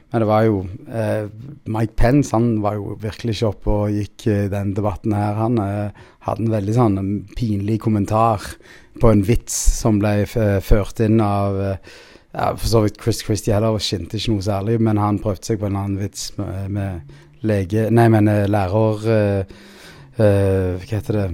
Men 0.08 0.24
det 0.24 0.28
var 0.30 0.46
jo 0.48 0.62
uh, 0.64 1.28
Mike 1.68 1.98
Pence 2.00 2.32
han 2.32 2.62
var 2.64 2.78
jo 2.78 2.96
virkelig 3.02 3.36
ikke 3.36 3.50
oppe 3.50 3.74
og 3.74 3.98
gikk 3.98 4.28
i 4.32 4.38
den 4.52 4.72
debatten 4.78 5.16
her. 5.18 5.36
Han 5.42 5.60
uh, 5.60 6.06
hadde 6.28 6.46
en 6.46 6.54
veldig 6.54 6.76
sånn 6.78 7.02
pinlig 7.36 7.82
kommentar 7.84 8.46
på 9.02 9.12
en 9.12 9.26
vits 9.28 9.56
som 9.82 10.00
ble 10.02 10.24
ført 10.26 11.04
inn 11.06 11.20
av 11.22 11.60
ja, 12.38 12.52
For 12.54 12.68
så 12.70 12.84
vidt 12.86 13.02
Chris 13.02 13.24
Christie 13.26 13.56
heller 13.56 13.82
skinte 13.82 14.20
ikke 14.20 14.36
noe 14.36 14.46
særlig, 14.46 14.78
men 14.80 15.02
han 15.02 15.20
prøvde 15.24 15.50
seg 15.50 15.60
på 15.60 15.68
en 15.72 15.80
annen 15.80 15.98
vits 16.00 16.30
med, 16.38 16.70
med 16.78 17.18
lege... 17.42 17.90
Nei, 17.90 18.08
men 18.14 18.30
lærer... 18.30 19.50
hva 20.18 20.88
heter 20.90 21.22
det? 21.22 21.28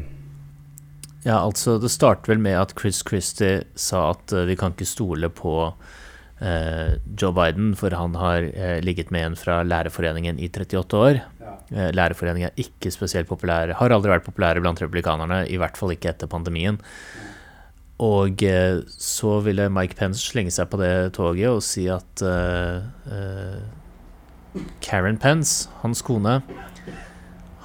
Ja, 1.24 1.40
altså 1.40 1.78
Det 1.80 1.92
starter 1.92 2.34
vel 2.34 2.42
med 2.44 2.58
at 2.60 2.76
Chris 2.80 3.02
Christie 3.08 3.64
sa 3.80 4.10
at 4.12 4.34
uh, 4.36 4.44
vi 4.48 4.58
kan 4.60 4.76
ikke 4.76 4.88
stole 4.88 5.30
på 5.32 5.56
uh, 5.72 6.90
Joe 7.20 7.36
Biden, 7.36 7.72
for 7.80 7.96
han 7.96 8.18
har 8.20 8.44
uh, 8.44 8.80
ligget 8.84 9.12
med 9.16 9.30
en 9.30 9.38
fra 9.40 9.62
Lærerforeningen 9.64 10.40
i 10.40 10.52
38 10.52 11.00
år. 11.00 11.22
Ja. 11.44 11.90
Lærerforeningen 11.96 12.52
er 12.52 12.60
ikke 12.60 12.92
spesielt 12.92 13.30
populær, 13.30 13.72
har 13.80 13.94
aldri 13.96 14.12
vært 14.12 14.28
populære 14.28 14.62
blant 14.62 14.82
republikanerne, 14.84 15.46
i 15.50 15.56
hvert 15.58 15.80
fall 15.80 15.96
ikke 15.96 16.12
etter 16.12 16.30
pandemien. 16.30 16.78
Og 18.02 18.42
eh, 18.44 18.82
så 18.90 19.38
ville 19.46 19.70
Mike 19.70 19.96
Pence 20.00 20.24
slenge 20.26 20.54
seg 20.54 20.70
på 20.72 20.80
det 20.82 21.14
toget 21.14 21.52
og 21.52 21.62
si 21.66 21.86
at 21.94 22.24
eh, 22.26 22.82
eh, 23.14 24.64
Karen 24.82 25.20
Pence, 25.22 25.70
hans 25.84 26.02
kone, 26.06 26.40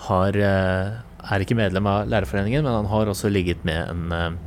har, 0.09 0.37
eh, 0.37 0.99
er 1.33 1.45
ikke 1.45 1.57
medlem 1.59 1.89
av 1.89 2.09
Lærerforeningen, 2.09 2.65
men 2.65 2.81
han 2.83 2.93
har 2.93 3.09
også 3.09 3.33
ligget 3.33 3.65
med 3.69 3.89
en 3.89 4.39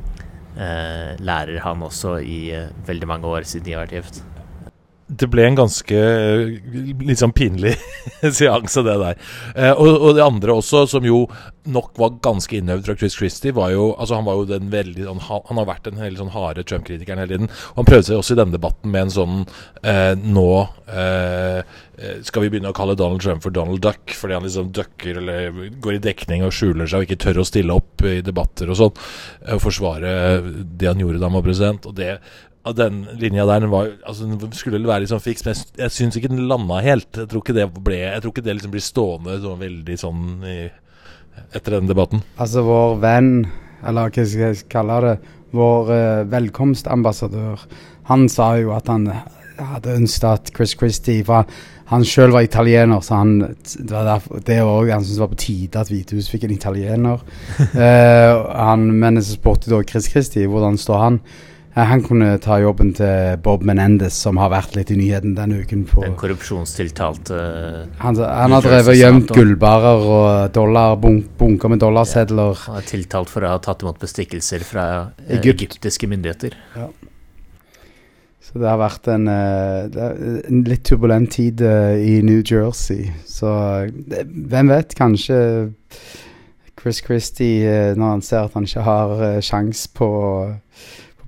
lærer, 0.52 1.62
han 1.64 1.80
også, 1.80 2.18
i 2.20 2.52
veldig 2.84 3.06
mange 3.08 3.24
år 3.24 3.46
siden 3.48 3.64
de 3.64 3.72
har 3.72 3.86
vært 3.86 3.94
gift. 3.96 4.18
Det 5.18 5.28
ble 5.32 5.44
en 5.44 5.58
ganske 5.58 5.98
eh, 5.98 6.52
litt 7.04 7.20
sånn 7.20 7.34
pinlig 7.36 7.74
seanse, 8.38 8.84
det 8.86 8.98
der. 9.02 9.18
Eh, 9.54 9.72
og, 9.72 9.88
og 10.08 10.14
det 10.16 10.24
andre 10.24 10.56
også, 10.56 10.84
som 10.90 11.04
jo 11.06 11.26
nok 11.72 11.92
var 12.00 12.16
ganske 12.24 12.56
innøvd 12.58 12.88
fra 12.88 12.96
Chris 12.98 13.14
Christie, 13.14 13.52
var 13.54 13.70
jo 13.70 13.92
Altså, 13.92 14.16
han 14.18 14.26
var 14.26 14.40
jo 14.40 14.46
den 14.48 14.66
veldig 14.72 15.04
Han, 15.06 15.20
Han 15.22 15.60
har 15.60 15.68
vært 15.68 15.84
den 15.86 16.00
hele 16.02 16.18
sånn 16.18 16.32
harde 16.34 16.64
Trump-kritikeren 16.66 17.22
hele 17.22 17.36
tiden. 17.36 17.50
Og 17.74 17.82
han 17.82 17.86
prøvde 17.86 18.08
seg 18.08 18.18
også 18.18 18.34
i 18.34 18.40
denne 18.40 18.56
debatten 18.56 18.90
med 18.90 19.04
en 19.06 19.14
sånn 19.14 19.36
eh, 19.86 20.14
Nå 20.18 20.48
eh, 20.90 21.60
eh, 21.60 22.16
skal 22.26 22.42
vi 22.46 22.50
begynne 22.50 22.72
å 22.72 22.76
kalle 22.76 22.96
Donald 22.98 23.22
Trump 23.22 23.44
for 23.44 23.54
Donald 23.54 23.82
Duck, 23.84 24.14
fordi 24.18 24.34
han 24.34 24.46
liksom 24.48 24.72
ducker 24.74 25.20
eller 25.22 25.60
går 25.84 25.98
i 26.00 26.02
dekning 26.08 26.42
og 26.46 26.54
skjuler 26.56 26.90
seg 26.90 27.04
og 27.04 27.06
ikke 27.06 27.22
tør 27.28 27.42
å 27.44 27.46
stille 27.46 27.76
opp 27.78 28.02
i 28.10 28.16
debatter 28.26 28.72
og 28.72 28.80
sånn. 28.80 29.04
eh, 29.44 29.54
Og 29.54 29.62
forsvare 29.62 30.16
det 30.42 30.90
han 30.90 31.04
gjorde 31.04 31.22
da 31.22 31.30
han 31.30 31.38
var 31.38 31.46
president. 31.46 31.86
Og 31.86 31.94
det 32.00 32.16
av 32.62 32.76
den 32.78 33.02
linja 33.18 33.46
der 33.48 33.64
den 33.64 33.72
var, 33.72 33.90
altså, 34.06 34.28
den 34.28 34.54
skulle 34.54 34.78
vel 34.78 34.86
være 34.86 35.04
litt 35.04 35.10
sånn 35.10 35.22
fiks, 35.22 35.42
men 35.44 35.56
jeg, 35.56 35.66
jeg 35.80 35.94
syns 35.96 36.18
ikke 36.18 36.30
den 36.30 36.46
landa 36.50 36.78
helt. 36.84 37.10
Jeg 37.18 37.30
tror 37.30 37.42
ikke 37.42 37.56
det 37.56 37.66
ble 37.74 37.98
Jeg 37.98 38.22
tror 38.22 38.34
ikke 38.34 38.46
det 38.46 38.56
liksom 38.58 38.74
blir 38.74 38.86
stående 38.86 39.38
sånn 39.42 39.60
veldig 39.64 39.98
sånn 39.98 40.24
i, 40.46 40.56
etter 41.50 41.78
den 41.78 41.90
debatten. 41.90 42.22
Altså 42.38 42.64
vår 42.66 42.98
venn, 43.02 43.32
eller 43.82 44.14
hva 44.14 44.26
skal 44.30 44.46
jeg 44.52 44.66
kalle 44.72 45.00
det, 45.08 45.16
vår 45.52 45.92
eh, 45.96 46.24
velkomstambassadør, 46.32 47.66
han 48.08 48.26
sa 48.30 48.54
jo 48.60 48.72
at 48.76 48.88
han 48.90 49.10
hadde 49.58 49.98
ønsket 49.98 50.28
at 50.30 50.50
Chris 50.56 50.74
Christie 50.78 51.26
for 51.26 51.46
Han 51.92 52.06
sjøl 52.08 52.32
var 52.32 52.46
italiener, 52.46 53.02
så 53.04 53.18
han, 53.20 53.34
det 53.42 53.90
var 53.90 54.06
derfor, 54.06 54.40
det 54.40 54.62
også, 54.62 54.92
han 54.94 55.02
syntes 55.04 55.18
det 55.18 55.20
var 55.20 55.32
på 55.34 55.40
tide 55.42 55.80
at 55.82 55.90
Hvitehus 55.92 56.30
fikk 56.32 56.46
en 56.46 56.54
italiener. 56.54 57.24
Eh, 57.84 58.32
han, 58.56 58.86
men 58.96 59.20
så 59.20 59.34
spurte 59.34 59.68
da 59.68 59.82
Chris 59.84 60.08
Christie 60.08 60.48
hvordan 60.48 60.78
står 60.80 61.02
han. 61.02 61.18
Eh, 61.74 61.84
han 61.88 62.02
kunne 62.04 62.34
ta 62.42 62.58
jobben 62.60 62.90
til 62.96 63.38
Bob 63.42 63.62
Menendez, 63.64 64.16
som 64.24 64.36
har 64.40 64.50
vært 64.52 64.76
litt 64.76 64.90
i 64.92 64.98
nyheten 64.98 65.36
denne 65.36 65.62
uken. 65.62 65.86
på 65.88 66.04
Den 66.04 66.16
korrupsjonstiltalte 66.20 67.38
Han, 67.98 68.16
han 68.16 68.52
har 68.52 68.66
drevet 68.66 68.92
og 68.92 68.98
gjemt 68.98 69.32
gullbarer 69.32 70.04
og 70.16 70.52
dollar, 70.52 70.98
bunk, 71.00 71.30
bunker 71.38 71.72
med 71.72 71.80
dollarsedler. 71.80 72.66
Han 72.66 72.82
er 72.82 72.90
tiltalt 72.90 73.32
for 73.32 73.46
å 73.46 73.54
ha 73.54 73.62
tatt 73.62 73.82
imot 73.82 74.02
bestikkelser 74.02 74.66
fra 74.68 74.84
eh, 75.26 75.38
Egypt. 75.38 75.62
egyptiske 75.62 76.10
myndigheter. 76.10 76.58
Så 78.42 78.58
det 78.58 78.68
har 78.68 78.76
vært 78.76 79.08
en, 79.08 79.28
eh, 79.32 80.42
en 80.50 80.64
litt 80.66 80.84
turbulent 80.84 81.30
tid 81.32 81.62
eh, 81.64 81.96
i 81.96 82.18
New 82.26 82.42
Jersey. 82.42 83.06
Så 83.24 83.48
eh, 83.48 84.26
hvem 84.28 84.68
vet, 84.68 84.92
kanskje 84.98 85.38
Chris 86.76 87.00
Christie, 87.00 87.62
eh, 87.64 87.94
når 87.96 88.18
han 88.18 88.24
ser 88.26 88.44
at 88.44 88.58
han 88.58 88.68
ikke 88.68 88.84
har 88.84 89.40
sjans 89.40 89.86
på 89.96 90.10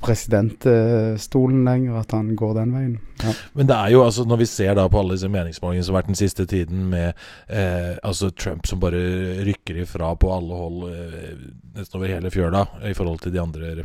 presidentstolen 0.04 1.64
lenger, 1.66 1.96
at 2.00 2.12
han 2.16 2.30
går 2.37 2.54
den 2.58 2.75
veien. 2.75 2.94
Ja. 3.23 3.32
Men 3.56 3.68
det 3.70 3.76
er 3.76 3.92
jo 3.94 4.02
altså 4.04 4.26
når 4.28 4.40
vi 4.42 4.49
ser 4.50 4.75
da 4.76 4.84
på 4.90 5.00
alle 5.00 5.16
disse 5.16 5.30
meningsmålingene 5.32 5.87
som 5.87 5.94
har 5.94 6.02
vært 6.02 6.12
den 6.12 6.20
siste 6.20 6.46
tiden, 6.50 6.87
med 6.92 7.12
eh, 7.48 7.94
altså 8.05 8.31
Trump 8.31 8.68
som 8.68 8.83
bare 8.83 9.00
rykker 9.46 9.81
ifra 9.85 10.12
på 10.20 10.33
alle 10.35 10.61
hold 10.61 10.87
eh, 10.90 11.35
nesten 11.79 12.00
over 12.00 12.12
hele 12.12 12.33
fjøla 12.35 12.64
i 12.90 12.94
forhold 12.96 13.24
til 13.24 13.35
de 13.35 13.42
andre 13.42 13.74
eh, 13.74 13.83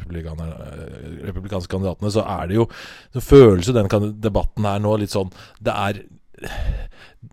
republikanske 1.30 1.72
kandidatene, 1.72 2.14
så 2.14 2.26
er 2.26 2.50
det 2.50 2.60
jo 2.60 2.70
føles 3.20 3.70
jo 3.70 3.76
den 3.78 4.14
debatten 4.22 4.68
her 4.68 4.82
nå 4.84 4.96
litt 5.00 5.14
sånn 5.14 5.32
Det 5.64 5.74
er 5.74 6.04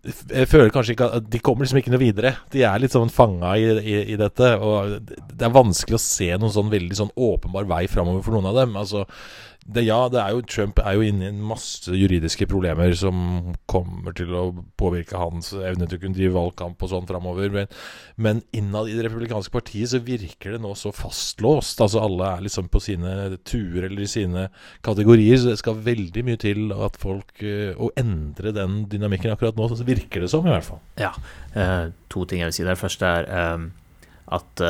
jeg 0.07 0.47
føler 0.51 0.71
kanskje 0.73 0.93
ikke 0.97 1.07
at 1.15 1.27
De 1.31 1.39
kommer 1.43 1.63
liksom 1.63 1.79
ikke 1.79 1.91
noe 1.93 2.01
videre. 2.01 2.33
De 2.51 2.63
er 2.67 2.81
litt 2.81 2.95
sånn 2.95 3.11
fanga 3.13 3.53
i, 3.59 3.67
i, 3.79 3.97
i 4.13 4.17
dette. 4.19 4.49
Og 4.59 4.97
det 5.07 5.47
er 5.47 5.55
vanskelig 5.55 5.95
å 5.95 6.03
se 6.03 6.29
noen 6.35 6.53
sånn 6.53 6.71
veldig 6.73 6.97
sånn 6.99 7.13
åpenbar 7.15 7.69
vei 7.69 7.85
framover 7.91 8.25
for 8.25 8.35
noen 8.35 8.49
av 8.51 8.59
dem. 8.59 8.75
Altså, 8.79 9.05
det, 9.67 9.83
ja, 9.83 9.97
det 10.07 10.19
er 10.21 10.31
jo 10.31 10.43
Trump 10.47 10.79
er 10.79 10.95
jo 10.95 11.03
inne 11.03 11.25
i 11.25 11.29
en 11.33 11.41
masse 11.43 11.91
juridiske 11.91 12.45
problemer 12.47 12.93
som 12.95 13.17
kommer 13.67 14.15
til 14.15 14.31
å 14.31 14.43
påvirke 14.79 15.19
hans 15.19 15.51
evne 15.51 15.89
til 15.89 15.99
å 15.99 16.03
kunne 16.05 16.15
drive 16.15 16.35
valgkamp 16.37 16.85
og 16.85 16.91
sånn 16.93 17.09
framover. 17.09 17.51
Men, 17.51 17.67
men 18.15 18.39
innad 18.55 18.87
i 18.87 18.95
det 18.95 19.03
republikanske 19.09 19.51
partiet 19.51 19.91
så 19.91 19.99
virker 20.03 20.55
det 20.55 20.61
nå 20.63 20.71
så 20.79 20.93
fastlåst. 20.95 21.83
Altså 21.83 21.99
Alle 22.05 22.31
er 22.37 22.45
liksom 22.47 22.69
på 22.71 22.81
sine 22.83 23.17
tuer 23.43 23.89
eller 23.89 24.05
i 24.05 24.09
sine 24.11 24.47
kategorier. 24.87 25.35
Så 25.41 25.51
det 25.51 25.59
skal 25.59 25.83
veldig 25.83 26.23
mye 26.29 26.39
til 26.41 26.71
at 26.71 26.95
folk 27.01 27.43
eh, 27.43 27.75
Å 27.75 27.91
endre 27.99 28.55
den 28.55 28.85
dynamikken 28.87 29.35
akkurat 29.35 29.59
nå, 29.59 29.67
så 29.67 29.87
virker 29.87 30.23
det 30.23 30.31
som, 30.31 30.47
i 30.47 30.53
hvert 30.53 30.69
fall. 30.69 30.79
Ja. 31.01 31.11
eh, 31.59 31.91
to 32.13 32.23
ting 32.23 32.45
jeg 32.45 32.53
vil 32.53 32.59
si. 32.61 32.67
Det 32.67 32.79
første 32.79 33.11
er 33.19 33.29
eh, 33.35 33.67
at 34.37 34.67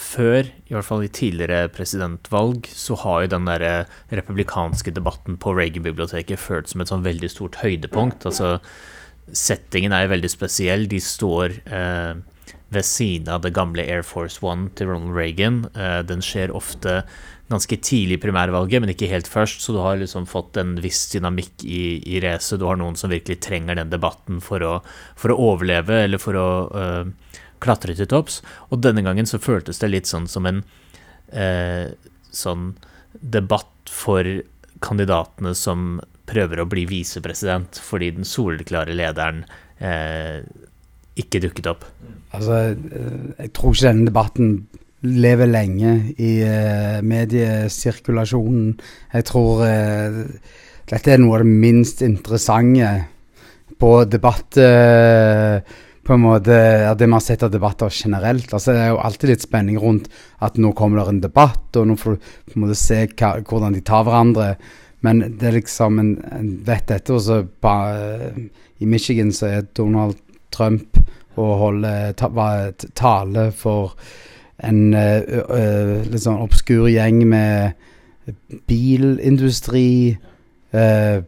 før, 0.00 0.48
i 0.66 0.74
hvert 0.74 0.86
fall 0.86 1.04
i 1.06 1.12
tidligere 1.12 1.70
presidentvalg, 1.74 2.66
så 2.66 2.96
har 3.04 3.24
jo 3.24 3.32
den 3.36 3.46
derre 3.46 3.74
republikanske 4.10 4.90
debatten 4.94 5.38
på 5.40 5.54
Reagan-biblioteket 5.54 6.40
ført 6.40 6.70
som 6.70 6.82
et 6.82 6.90
sånn 6.90 7.06
veldig 7.06 7.30
stort 7.30 7.60
høydepunkt. 7.62 8.26
Altså, 8.26 8.56
settingen 9.30 9.94
er 9.94 10.06
jo 10.06 10.14
veldig 10.16 10.32
spesiell. 10.32 10.88
De 10.90 10.98
står 11.02 11.60
eh, 11.64 12.14
ved 12.74 12.88
siden 12.88 13.30
av 13.30 13.44
det 13.44 13.54
gamle 13.54 13.86
Air 13.86 14.02
Force 14.06 14.42
One 14.42 14.72
til 14.74 14.90
Ronald 14.90 15.14
Reagan. 15.14 15.62
Eh, 15.78 16.00
den 16.06 16.24
skjer 16.24 16.54
ofte 16.54 17.02
ganske 17.52 17.76
tidlig 17.84 18.18
i 18.18 18.22
primærvalget, 18.24 18.80
men 18.82 18.90
ikke 18.94 19.10
helt 19.10 19.28
først, 19.30 19.60
så 19.62 19.74
du 19.76 19.82
har 19.84 19.98
liksom 20.00 20.26
fått 20.26 20.56
en 20.58 20.78
viss 20.82 21.04
dynamikk 21.12 21.62
i, 21.62 22.00
i 22.16 22.22
racet. 22.24 22.58
Du 22.58 22.66
har 22.66 22.80
noen 22.80 22.96
som 22.98 23.12
virkelig 23.12 23.42
trenger 23.44 23.78
den 23.78 23.92
debatten 23.92 24.40
for 24.42 24.64
å, 24.64 24.78
for 25.20 25.30
å 25.30 25.38
overleve, 25.52 26.02
eller 26.06 26.22
for 26.22 26.40
å 26.40 26.48
øh, 26.72 27.12
klatre 27.64 27.96
til 27.96 28.08
topps. 28.10 28.40
Og 28.70 28.82
denne 28.84 29.04
gangen 29.06 29.28
så 29.28 29.40
føltes 29.42 29.80
det 29.82 29.92
litt 29.92 30.10
sånn 30.10 30.28
som 30.30 30.48
en 30.50 30.62
eh, 31.32 31.94
sånn 32.34 32.74
debatt 33.20 33.90
for 33.90 34.26
kandidatene 34.84 35.54
som 35.56 36.00
prøver 36.28 36.62
å 36.62 36.68
bli 36.68 36.86
visepresident 36.88 37.78
fordi 37.84 38.10
den 38.16 38.28
soleklare 38.28 38.94
lederen 38.96 39.44
eh, 39.78 40.40
ikke 41.20 41.42
dukket 41.44 41.68
opp. 41.70 41.84
Altså, 42.34 42.60
eh, 42.74 43.18
jeg 43.44 43.52
tror 43.56 43.74
ikke 43.74 43.88
denne 43.90 44.08
debatten 44.10 44.54
lever 45.04 45.50
lenge 45.50 45.94
i 46.16 46.34
eh, 46.42 47.00
mediesirkulasjonen. 47.04 48.70
Jeg 49.12 49.26
tror 49.28 49.64
eh, 49.68 50.20
dette 50.90 51.12
er 51.12 51.20
noe 51.20 51.38
av 51.38 51.44
det 51.44 51.56
minst 51.64 52.02
interessante 52.04 52.92
på 53.80 53.92
debatt 54.08 54.58
eh, 54.60 55.60
på 56.04 56.14
en 56.14 56.20
måte 56.24 56.56
det 56.98 57.06
vi 57.06 57.12
har 57.12 57.22
sett 57.24 57.42
av 57.46 57.50
debatter 57.54 57.88
generelt. 57.92 58.52
Altså, 58.52 58.72
det 58.74 58.80
er 58.84 58.90
jo 58.92 59.00
alltid 59.04 59.30
litt 59.32 59.44
spenning 59.46 59.78
rundt 59.80 60.08
at 60.44 60.58
nå 60.60 60.72
kommer 60.76 61.00
det 61.00 61.08
en 61.14 61.20
debatt, 61.24 61.76
og 61.80 61.86
nå 61.88 61.96
får 62.00 62.16
du 62.18 62.28
på 62.52 62.58
en 62.58 62.64
måte 62.66 62.76
se 62.80 63.00
hva, 63.10 63.30
hvordan 63.40 63.76
de 63.76 63.80
tar 63.86 64.04
hverandre. 64.06 64.50
Men 65.04 65.20
det 65.40 65.48
er 65.50 65.56
liksom 65.58 65.98
en, 66.00 66.12
en 66.32 66.50
vet 66.64 66.86
dette, 66.88 67.12
og 67.12 67.20
så 67.24 67.42
ba- 67.64 67.96
I 68.80 68.86
Michigan 68.88 69.32
så 69.36 69.50
er 69.58 69.66
Donald 69.76 70.16
Trump 70.54 71.00
og 71.36 71.50
holder 71.60 72.12
ta, 72.16 72.28
tale 72.94 73.48
for 73.58 73.96
en 74.64 74.94
eh, 74.94 75.24
ø, 75.26 76.02
litt 76.06 76.22
sånn 76.22 76.38
obskur 76.44 76.86
gjeng 76.92 77.24
med 77.26 77.74
bilindustri 78.70 80.16
eh, 80.72 81.22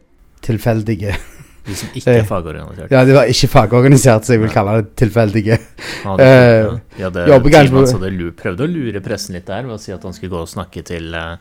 tilfeldige. 0.47 1.15
De 1.67 1.75
som 1.75 1.89
ikke 1.99 2.13
er 2.15 2.23
fagorganisert. 2.23 2.91
Ja, 2.95 3.01
de 3.03 3.13
var 3.17 3.27
ikke 3.27 3.49
fagorganisert, 3.51 4.23
så 4.23 4.33
jeg 4.37 4.41
vil 4.45 4.49
kalle 4.53 4.77
det 4.81 4.95
tilfeldige. 5.01 5.57
Ja, 6.05 6.13
det, 6.15 6.27
ja. 6.31 6.71
ja, 7.01 7.09
de 7.11 7.19
hadde 7.19 7.25
jobber 7.33 7.51
kanskje 7.51 7.67
teamet 7.67 7.79
hans 7.81 7.91
på- 7.93 7.99
hadde 7.99 8.11
lu- 8.15 8.31
prøvd 8.39 8.63
å 8.63 8.67
lure 8.71 9.01
pressen 9.03 9.35
litt 9.35 9.45
der 9.51 9.67
ved 9.67 9.75
å 9.75 9.79
si 9.83 9.91
at 9.91 10.03
han 10.07 10.13
skulle 10.15 10.31
gå 10.31 10.39
og 10.45 10.47
snakke 10.51 10.83
til 10.87 11.13
uh, 11.13 11.35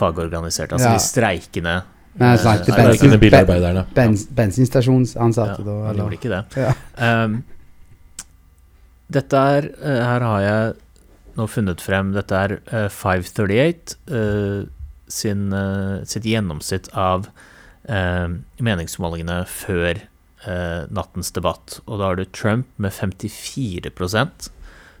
fagorganiserte, 0.00 0.72
altså 0.78 0.88
Ja. 0.88 0.96
de 0.96 1.04
streikende 1.04 1.74
Nei, 2.20 2.32
eh, 2.34 2.38
snakket 2.42 2.64
til 2.66 2.74
bensin, 2.80 3.18
bilarbeiderne. 3.22 3.84
ben, 3.94 4.16
bensinstasjonsansatte. 4.40 5.60
Ja, 5.60 5.64
da, 5.68 5.76
han 5.84 5.90
eller- 5.92 6.02
gjorde 6.04 6.18
ikke 6.18 6.32
det. 6.32 6.42
Ja. 6.64 6.72
Ehm, 7.06 7.36
dette 9.10 9.36
er 9.36 9.68
eh, 9.82 10.00
Her 10.06 10.20
har 10.26 10.40
jeg 10.46 10.74
nå 11.36 11.46
funnet 11.50 11.80
frem 11.82 12.12
Dette 12.14 12.32
er 12.36 12.56
uh, 12.72 12.88
538 12.90 13.96
uh, 14.10 14.64
sin, 15.10 15.48
eh, 15.52 16.04
sitt 16.06 16.22
gjennomsnitt 16.22 16.86
av 16.94 17.24
eh, 17.26 17.46
meningsmålingene 17.88 19.42
før 19.48 20.02
eh, 20.46 20.86
nattens 20.90 21.32
debatt. 21.36 21.80
Og 21.86 22.00
da 22.00 22.10
har 22.10 22.18
du 22.18 22.24
Trump 22.24 22.68
med 22.76 22.92
54% 22.92 24.50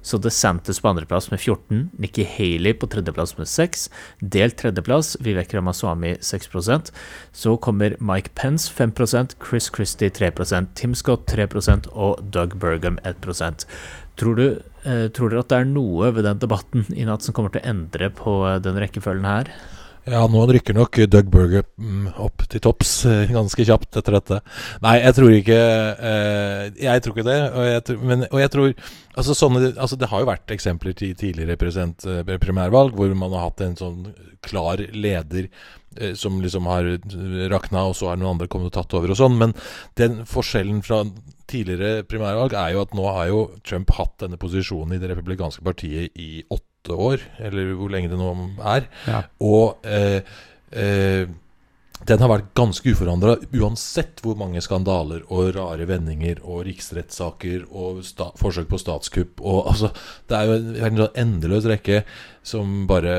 Så 0.02 0.16
DeSantis 0.16 0.80
på 0.80 0.88
andreplass 0.88 1.30
med 1.30 1.40
14, 1.40 1.90
Nikki 2.00 2.24
Haley 2.24 2.72
på 2.72 2.88
tredjeplass 2.88 3.34
med 3.36 3.48
6, 3.48 3.90
delt 4.20 4.56
tredjeplass, 4.56 5.16
Vivek 5.20 5.52
Ramaswamy 5.54 6.14
6% 6.24 6.92
Så 7.32 7.56
kommer 7.60 7.98
Mike 8.00 8.32
Pence 8.34 8.72
5% 8.72 9.36
Chris 9.44 9.70
Christie 9.74 10.08
3% 10.08 10.72
Tim 10.74 10.94
Scott 10.94 11.28
3% 11.28 11.90
og 11.92 12.22
Doug 12.32 12.56
Burgum 12.56 12.96
1% 13.04 13.66
Tror, 14.20 14.36
du, 14.36 14.62
eh, 14.84 15.08
tror 15.08 15.30
dere 15.30 15.44
at 15.44 15.52
det 15.52 15.58
er 15.60 15.68
noe 15.68 16.10
ved 16.12 16.26
den 16.28 16.40
debatten 16.40 16.88
i 16.92 17.06
natt 17.08 17.24
som 17.24 17.36
kommer 17.36 17.52
til 17.52 17.62
å 17.62 17.70
endre 17.70 18.10
på 18.12 18.34
eh, 18.48 18.58
den 18.60 18.80
rekkefølgen 18.80 19.28
her? 19.28 19.52
Ja, 20.08 20.22
nå 20.32 20.42
rykker 20.48 20.76
nok 20.76 20.96
Doug 21.12 21.28
Burger 21.32 21.64
mm, 21.76 22.06
opp 22.24 22.46
til 22.48 22.62
topps 22.64 22.92
eh, 23.08 23.32
ganske 23.34 23.66
kjapt 23.68 23.98
etter 24.00 24.16
dette. 24.16 24.38
Nei, 24.84 24.94
jeg 25.02 25.16
tror 25.18 25.34
ikke 25.36 25.58
eh, 25.58 26.62
Jeg 26.80 27.02
tror 27.04 27.16
ikke 27.16 27.26
det. 27.28 27.40
Og 27.50 27.66
jeg, 27.68 27.82
tror, 27.88 27.98
men, 28.08 28.24
og 28.30 28.40
jeg 28.40 28.52
tror 28.54 28.70
altså, 28.70 29.36
sånne, 29.36 29.74
altså 29.74 29.98
Det 30.00 30.08
har 30.08 30.22
jo 30.22 30.30
vært 30.30 30.54
eksempler 30.56 30.96
til 30.96 31.12
tidligere 31.20 31.58
eh, 31.58 32.38
primærvalg 32.40 32.96
hvor 32.96 33.12
man 33.12 33.36
har 33.36 33.50
hatt 33.50 33.60
en 33.66 33.76
sånn 33.80 34.08
klar 34.40 34.80
leder 34.96 35.50
som 36.14 36.36
liksom 36.38 36.68
har 36.70 36.86
rakna, 37.50 37.80
og 37.90 37.96
så 37.98 38.12
har 38.12 38.18
noen 38.20 38.36
andre 38.36 38.46
kommet 38.48 38.70
og 38.70 38.76
tatt 38.76 38.94
over 38.94 39.10
og 39.10 39.18
sånn. 39.18 39.34
Men 39.40 39.54
den 39.98 40.20
forskjellen 40.22 40.84
fra 40.86 41.00
tidligere 41.50 42.04
primærvalg 42.06 42.54
er 42.54 42.76
jo 42.76 42.84
at 42.86 42.94
nå 42.94 43.08
har 43.10 43.26
jo 43.26 43.40
Trump 43.66 43.90
hatt 43.98 44.14
denne 44.22 44.38
posisjonen 44.40 44.94
i 44.94 45.00
det 45.02 45.10
republikanske 45.10 45.66
partiet 45.66 46.14
i 46.14 46.44
åtte 46.46 46.69
åtte 46.80 46.96
år, 46.96 47.20
eller 47.38 47.74
hvor 47.76 47.92
lenge 47.92 48.10
det 48.10 48.18
nå 48.18 48.32
er. 48.64 48.88
Ja. 49.06 49.22
Og 49.44 49.86
eh, 49.86 50.22
eh, 50.72 51.28
den 52.08 52.22
har 52.22 52.30
vært 52.32 52.54
ganske 52.56 52.94
uforandra 52.94 53.34
uansett 53.52 54.22
hvor 54.24 54.38
mange 54.40 54.62
skandaler 54.64 55.20
og 55.28 55.52
rare 55.58 55.84
vendinger 55.84 56.40
og 56.40 56.64
riksrettssaker 56.64 57.66
og 57.68 58.00
forsøk 58.40 58.70
på 58.70 58.80
statskupp 58.80 59.42
og 59.44 59.68
altså 59.68 59.90
Det 60.28 60.38
er 60.38 60.48
jo 60.48 60.54
en, 60.56 60.70
en 60.80 61.02
sånn 61.02 61.20
endeløs 61.20 61.68
rekke 61.68 62.00
som 62.42 62.86
bare 62.88 63.14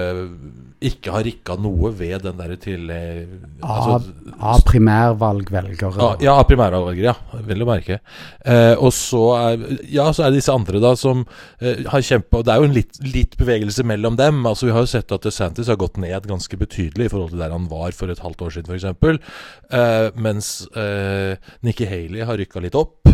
ikke 0.81 1.11
har 1.13 1.23
rikka 1.25 1.55
noe 1.61 1.91
ved 1.93 2.23
den 2.25 2.39
derre 2.39 2.55
til 2.57 2.89
altså, 2.89 3.99
Av 4.41 4.63
primærvalgvelgere. 4.65 5.91
Ja, 6.01 6.09
ja, 6.25 6.33
av 6.41 6.47
primærvalgvelgere, 6.49 7.11
ja. 7.11 7.41
Vel 7.45 7.61
å 7.61 7.67
merke. 7.69 7.99
Eh, 8.41 8.73
og 8.73 8.89
så 8.97 9.21
er, 9.37 9.67
ja, 9.93 10.07
så 10.09 10.25
er 10.25 10.33
det 10.33 10.41
disse 10.41 10.55
andre 10.55 10.81
da 10.81 10.95
som 10.97 11.21
eh, 11.61 11.83
har 11.91 12.05
kjempa 12.05 12.41
Det 12.45 12.53
er 12.53 12.63
jo 12.63 12.69
en 12.71 12.75
litt, 12.75 12.97
litt, 13.05 13.37
bevegelse 13.37 13.85
mellom 13.87 14.17
dem. 14.17 14.41
Altså 14.49 14.69
Vi 14.69 14.75
har 14.75 14.87
jo 14.87 14.93
sett 14.95 15.13
at 15.13 15.27
DeSantis 15.27 15.69
har 15.69 15.79
gått 15.81 16.01
ned 16.01 16.25
ganske 16.29 16.57
betydelig 16.57 17.11
i 17.11 17.13
forhold 17.13 17.35
til 17.35 17.45
der 17.45 17.53
han 17.53 17.69
var 17.71 17.93
for 17.97 18.09
et 18.09 18.25
halvt 18.25 18.45
år 18.47 18.57
siden 18.57 18.73
f.eks. 18.73 19.37
Eh, 19.69 20.09
mens 20.17 20.53
eh, 20.73 21.37
Nikki 21.61 21.85
Haley 21.89 22.25
har 22.25 22.41
rykka 22.41 22.65
litt 22.65 22.77
opp. 22.79 23.10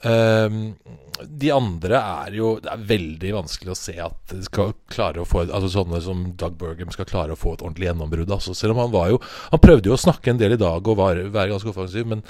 Um, 0.00 0.74
de 1.20 1.50
andre 1.52 1.98
er 1.98 2.36
jo 2.38 2.54
Det 2.64 2.70
er 2.72 2.84
veldig 2.88 3.32
vanskelig 3.36 3.74
å 3.74 3.76
se 3.76 3.92
at 4.00 4.32
skal 4.46 4.70
klare 4.88 5.20
å 5.20 5.26
få 5.28 5.42
Altså 5.42 5.68
sånne 5.74 6.00
som 6.00 6.22
Doug 6.40 6.54
Burgum 6.56 6.88
skal 6.94 7.04
klare 7.10 7.36
å 7.36 7.40
få 7.40 7.52
et 7.52 7.64
ordentlig 7.66 7.90
gjennombrudd. 7.90 8.32
Altså, 8.32 8.56
selv 8.56 8.72
om 8.72 8.80
han 8.86 8.94
var 8.94 9.10
jo 9.12 9.20
Han 9.52 9.60
prøvde 9.60 9.90
jo 9.90 9.98
å 9.98 10.00
snakke 10.00 10.32
en 10.32 10.40
del 10.40 10.56
i 10.56 10.60
dag 10.60 10.80
og 10.88 10.96
var, 10.96 11.20
være 11.28 11.52
ganske 11.52 11.68
offensiv, 11.68 12.08
men 12.08 12.24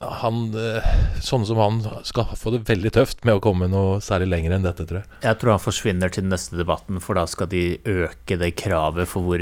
han, 0.00 0.52
eh, 0.52 0.88
sånne 1.24 1.46
som 1.48 1.56
han 1.56 1.78
skal 2.04 2.34
få 2.36 2.50
det 2.52 2.66
veldig 2.68 2.90
tøft 2.92 3.22
med 3.24 3.38
å 3.38 3.40
komme 3.40 3.70
noe 3.72 4.02
særlig 4.04 4.28
lenger 4.28 4.52
enn 4.52 4.66
dette, 4.66 4.84
tror 4.84 4.98
jeg. 5.00 5.08
Jeg 5.24 5.38
tror 5.40 5.54
han 5.54 5.62
forsvinner 5.64 6.12
til 6.12 6.26
neste 6.28 6.58
debatten, 6.60 7.00
for 7.00 7.16
da 7.16 7.24
skal 7.30 7.48
de 7.48 7.78
øke 7.88 8.36
det 8.36 8.50
kravet 8.60 9.08
for 9.08 9.24
hvor 9.24 9.40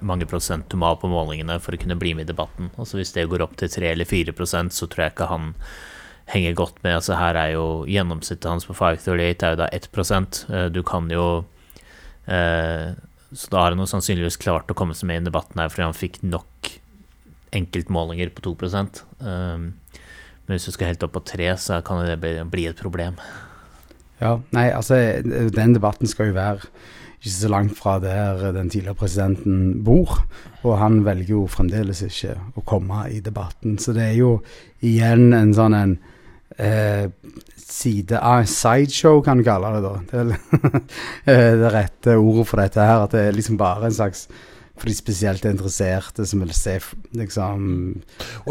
mange 0.00 0.28
prosent 0.30 0.70
du 0.72 0.78
må 0.80 0.88
ha 0.88 0.96
på 0.96 1.10
målingene 1.12 1.58
for 1.60 1.76
å 1.76 1.82
kunne 1.82 1.98
bli 2.00 2.14
med 2.16 2.24
i 2.24 2.32
debatten. 2.32 2.72
Altså 2.80 2.96
Hvis 2.96 3.12
det 3.12 3.28
går 3.28 3.44
opp 3.44 3.58
til 3.60 3.68
3 3.68 3.92
eller 3.92 4.08
4 4.08 4.32
prosent 4.32 4.72
så 4.72 4.88
tror 4.88 5.04
jeg 5.04 5.16
ikke 5.18 5.32
han 5.34 5.52
henger 6.28 6.56
godt 6.56 6.82
med. 6.84 6.98
Altså 6.98 7.16
her 7.18 7.38
er 7.40 7.54
jo 7.54 7.84
Gjennomsnittet 7.88 8.50
hans 8.50 8.66
på 8.68 8.76
538 8.76 9.46
er 9.46 9.54
jo 9.54 9.60
da 9.62 9.68
1 9.72 10.42
eh, 10.52 10.66
Du 10.74 10.82
kan 10.86 11.08
jo 11.12 11.24
eh, 12.28 12.92
Så 13.32 13.50
da 13.52 13.62
har 13.62 13.72
han 13.72 13.82
jo 13.82 13.88
sannsynligvis 13.88 14.40
klart 14.40 14.70
å 14.70 14.76
komme 14.78 14.96
seg 14.96 15.08
med 15.10 15.22
i 15.22 15.30
debatten 15.30 15.60
her 15.60 15.72
fordi 15.72 15.86
han 15.86 15.96
fikk 15.96 16.22
nok 16.26 16.72
enkeltmålinger 17.56 18.30
på 18.36 18.44
2 18.44 18.54
eh, 18.68 18.94
Men 19.24 20.52
hvis 20.52 20.68
du 20.68 20.72
skal 20.72 20.92
helt 20.92 21.04
opp 21.04 21.16
på 21.16 21.24
3, 21.32 21.52
så 21.56 21.80
kan 21.84 22.04
det 22.04 22.20
bli 22.20 22.66
et 22.68 22.80
problem. 22.80 23.16
Ja, 24.20 24.38
nei, 24.50 24.68
altså 24.74 24.96
den 25.22 25.76
debatten 25.76 26.08
skal 26.10 26.32
jo 26.32 26.36
være 26.36 26.66
ikke 27.18 27.34
så 27.34 27.50
langt 27.50 27.74
fra 27.78 27.96
der 28.02 28.52
den 28.54 28.70
tidligere 28.70 28.98
presidenten 28.98 29.84
bor. 29.84 30.20
Og 30.62 30.78
han 30.78 31.02
velger 31.06 31.34
jo 31.34 31.46
fremdeles 31.50 32.02
ikke 32.06 32.36
å 32.56 32.64
komme 32.66 33.06
i 33.10 33.20
debatten. 33.24 33.78
Så 33.78 33.94
det 33.96 34.04
er 34.10 34.16
jo 34.18 34.30
igjen 34.80 35.32
en 35.34 35.54
sånn 35.54 35.76
en 35.76 35.96
eh, 36.56 37.08
side 37.68 38.18
ah, 38.22 38.44
sideshow, 38.44 39.20
kan 39.22 39.38
du 39.38 39.44
kalle 39.46 39.74
det 39.76 39.82
da. 39.84 39.96
Det 40.10 40.20
er 40.20 40.30
eh, 41.32 41.56
det 41.60 41.72
rette 41.74 42.16
ordet 42.18 42.46
for 42.48 42.62
dette 42.62 42.86
her. 42.90 43.04
At 43.04 43.16
det 43.16 43.26
er 43.26 43.36
liksom 43.36 43.58
bare 43.60 43.90
en 43.90 43.98
slags 43.98 44.28
for 44.78 44.86
de 44.86 44.94
spesielt 44.94 45.44
interesserte 45.48 46.22
som 46.28 46.42
vil 46.44 46.54
se 46.54 46.76
liksom 47.18 47.62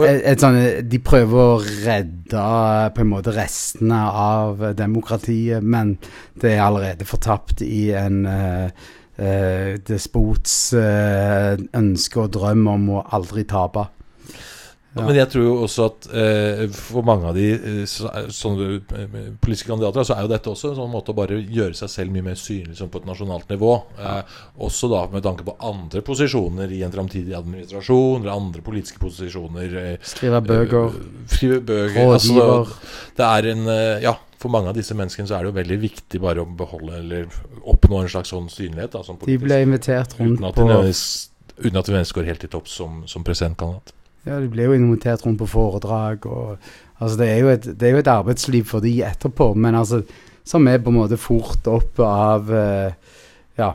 et, 0.04 0.22
et 0.34 0.44
sånn, 0.44 0.58
De 0.84 1.00
prøver 1.00 1.40
å 1.40 1.62
redde 1.64 2.44
på 2.96 3.04
en 3.04 3.12
måte 3.14 3.34
restene 3.36 4.02
av 4.12 4.64
demokratiet, 4.78 5.64
men 5.64 5.96
det 6.42 6.58
er 6.58 6.66
allerede 6.66 7.08
fortapt 7.08 7.64
i 7.64 7.92
en 7.96 8.26
uh, 8.28 8.68
uh, 9.22 9.78
despots 9.88 10.58
uh, 10.76 11.56
ønske 11.56 12.26
og 12.26 12.34
drøm 12.36 12.68
om 12.76 12.90
å 12.98 13.06
aldri 13.18 13.48
tape. 13.48 13.88
Ja. 14.96 15.04
Men 15.06 15.18
jeg 15.20 15.30
tror 15.30 15.44
jo 15.44 15.56
også 15.66 15.86
at 15.92 16.06
eh, 16.16 16.62
for 16.74 17.06
mange 17.06 17.30
av 17.30 17.36
de 17.38 17.48
eh, 17.54 17.82
sånne 18.34 18.68
eh, 18.80 19.18
politiske 19.44 19.70
kandidater, 19.70 20.06
så 20.08 20.16
er 20.16 20.26
jo 20.26 20.32
dette 20.32 20.50
også 20.50 20.72
en 20.72 20.78
sånn 20.80 20.94
måte 20.94 21.14
å 21.14 21.18
bare 21.18 21.38
gjøre 21.38 21.78
seg 21.78 21.92
selv 21.92 22.16
mye 22.16 22.26
mer 22.30 22.40
synlig 22.40 22.72
liksom, 22.72 22.90
på 22.94 23.02
et 23.04 23.10
nasjonalt 23.10 23.52
nivå. 23.52 23.74
Eh, 24.02 24.38
også 24.66 24.90
da 24.90 25.04
med 25.12 25.26
tanke 25.26 25.46
på 25.48 25.58
andre 25.70 26.02
posisjoner 26.08 26.72
i 26.74 26.82
en 26.88 26.94
framtidig 26.94 27.36
administrasjon, 27.38 28.24
eller 28.24 28.34
andre 28.34 28.64
politiske 28.66 29.02
posisjoner. 29.04 29.76
Eh, 29.84 30.08
skrive 30.08 30.42
bøker. 30.46 30.96
Eh, 30.96 31.20
skrive 31.36 31.60
bøker. 31.68 32.14
Altså, 32.16 32.48
det 33.20 33.28
er 33.28 33.52
en 33.54 33.66
Ja, 34.02 34.16
for 34.42 34.54
mange 34.54 34.70
av 34.72 34.78
disse 34.78 34.96
menneskene 34.98 35.30
så 35.30 35.38
er 35.38 35.46
det 35.46 35.52
jo 35.52 35.58
veldig 35.58 35.78
viktig 35.82 36.22
bare 36.24 36.44
å 36.46 36.50
beholde 36.58 37.02
eller 37.02 37.30
oppnå 37.68 38.04
en 38.04 38.12
slags 38.12 38.34
sånn 38.34 38.50
synlighet. 38.54 38.94
Da, 38.94 39.04
som 39.06 39.20
de 39.26 39.38
ble 39.42 39.62
invitert 39.66 40.18
rundt 40.18 40.40
uten 40.40 40.50
at 40.50 40.58
på 40.58 40.72
Uten 41.58 41.80
at 41.80 41.88
de 41.90 42.02
går 42.14 42.28
helt 42.30 42.44
i 42.46 42.50
topps 42.54 42.76
som, 42.78 43.00
som 43.10 43.24
presidentkandidat. 43.26 43.96
Ja, 44.28 44.42
de 44.44 44.50
blir 44.52 44.68
jo 44.68 44.76
invitert 44.76 45.24
rundt 45.26 45.40
på 45.40 45.48
foredrag. 45.50 46.26
Og, 46.28 46.72
altså 47.00 47.20
det, 47.22 47.30
er 47.32 47.38
jo 47.40 47.52
et, 47.54 47.68
er 47.80 47.96
jo 47.96 48.02
et 48.02 48.12
arbeidsliv 48.12 48.68
for 48.68 48.84
de 48.84 48.98
etterpå, 49.08 49.54
men 49.56 49.78
altså, 49.80 50.02
som 50.48 50.68
er 50.68 50.82
på 50.84 50.92
en 50.92 51.00
måte 51.00 51.20
fort 51.20 51.68
opp 51.72 52.04
av 52.04 52.52
uh, 52.52 53.16
Ja, 53.58 53.72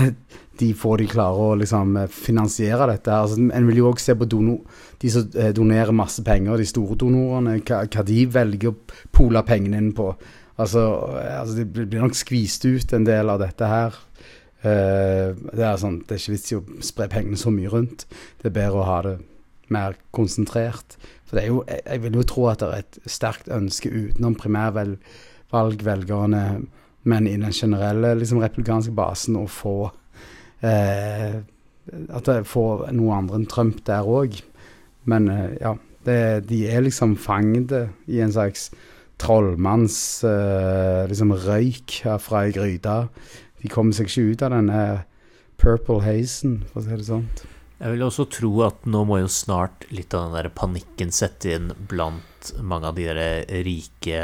de 0.60 0.68
får 0.78 1.00
de 1.00 1.08
klare 1.10 1.48
å 1.48 1.56
liksom 1.58 1.96
finansiere 2.12 2.86
dette. 2.92 3.10
Altså, 3.10 3.40
en 3.42 3.66
vil 3.66 3.80
jo 3.80 3.88
òg 3.90 3.98
se 4.02 4.14
på 4.14 4.28
dono, 4.30 4.60
de 5.02 5.10
som 5.10 5.26
eh, 5.34 5.50
donerer 5.56 5.96
masse 5.96 6.22
penger, 6.22 6.60
de 6.60 6.68
store 6.70 6.94
donorene, 7.00 7.56
hva, 7.66 7.80
hva 7.90 8.04
de 8.06 8.20
velger 8.30 8.70
å 8.70 9.00
pole 9.10 9.42
pengene 9.48 9.80
inn 9.82 9.90
på. 9.96 10.12
Altså, 10.54 10.84
altså, 11.40 11.56
Det 11.58 11.88
blir 11.90 12.04
nok 12.04 12.14
skvist 12.14 12.62
ut 12.68 12.94
en 12.94 13.08
del 13.08 13.32
av 13.32 13.42
dette 13.42 13.66
her. 13.66 13.98
Uh, 14.64 15.34
det, 15.50 15.64
er 15.66 15.80
sånn, 15.82 15.98
det 16.06 16.14
er 16.14 16.22
ikke 16.22 16.36
vits 16.36 16.52
i 16.54 16.56
å 16.56 16.64
spre 16.86 17.10
pengene 17.12 17.36
så 17.36 17.50
mye 17.52 17.72
rundt. 17.72 18.06
Det 18.38 18.52
er 18.52 18.60
bedre 18.62 18.80
å 18.80 18.86
ha 18.86 19.00
det 19.04 19.18
mer 19.72 19.92
konsentrert. 20.14 20.96
For 21.24 21.36
det 21.36 21.42
er 21.44 21.48
jo, 21.50 21.64
jeg 21.68 22.02
vil 22.02 22.14
jo 22.18 22.28
tro 22.28 22.42
at 22.50 22.60
det 22.60 22.68
er 22.68 22.78
et 22.84 22.98
sterkt 23.10 23.48
ønske 23.52 23.88
utenom 23.90 24.34
primærvalgvelgerne, 24.40 26.44
men 27.04 27.26
i 27.28 27.36
den 27.36 27.52
generelle 27.52 28.14
liksom, 28.18 28.38
republikanske 28.40 28.92
basen, 28.96 29.36
å 29.36 29.46
få 29.50 29.90
eh, 30.64 31.34
At 32.08 32.24
det 32.24 32.46
får 32.48 32.92
noe 32.96 33.16
andre 33.18 33.36
enn 33.40 33.50
Trump 33.50 33.84
der 33.84 34.02
òg. 34.08 34.42
Men 35.04 35.28
eh, 35.28 35.56
ja, 35.60 35.74
det, 36.06 36.48
de 36.48 36.68
er 36.68 36.80
liksom 36.86 37.16
fanget 37.20 37.72
i 38.08 38.20
en 38.24 38.32
slags 38.32 38.70
trollmanns 39.20 39.96
eh, 40.26 41.04
liksom 41.10 41.34
røyk 41.44 42.00
fra 42.20 42.44
ei 42.46 42.54
gryte. 42.56 42.96
De 43.62 43.70
kommer 43.72 43.96
seg 43.96 44.08
ikke 44.08 44.32
ut 44.32 44.44
av 44.44 44.54
denne 44.56 44.80
purple 45.60 46.02
hazen, 46.04 46.62
for 46.70 46.82
å 46.82 46.84
si 46.84 46.98
det 46.98 47.08
sånn. 47.08 47.28
Jeg 47.84 47.92
vil 47.92 48.02
også 48.06 48.24
tro 48.32 48.50
at 48.64 48.86
nå 48.88 49.02
må 49.04 49.18
jo 49.20 49.28
snart 49.28 49.82
litt 49.92 50.14
av 50.16 50.30
den 50.30 50.38
der 50.38 50.46
panikken 50.56 51.10
sette 51.12 51.50
inn 51.52 51.66
blant 51.90 52.54
mange 52.64 52.88
av 52.88 52.96
de 52.96 53.04
der 53.10 53.44
rike 53.66 54.20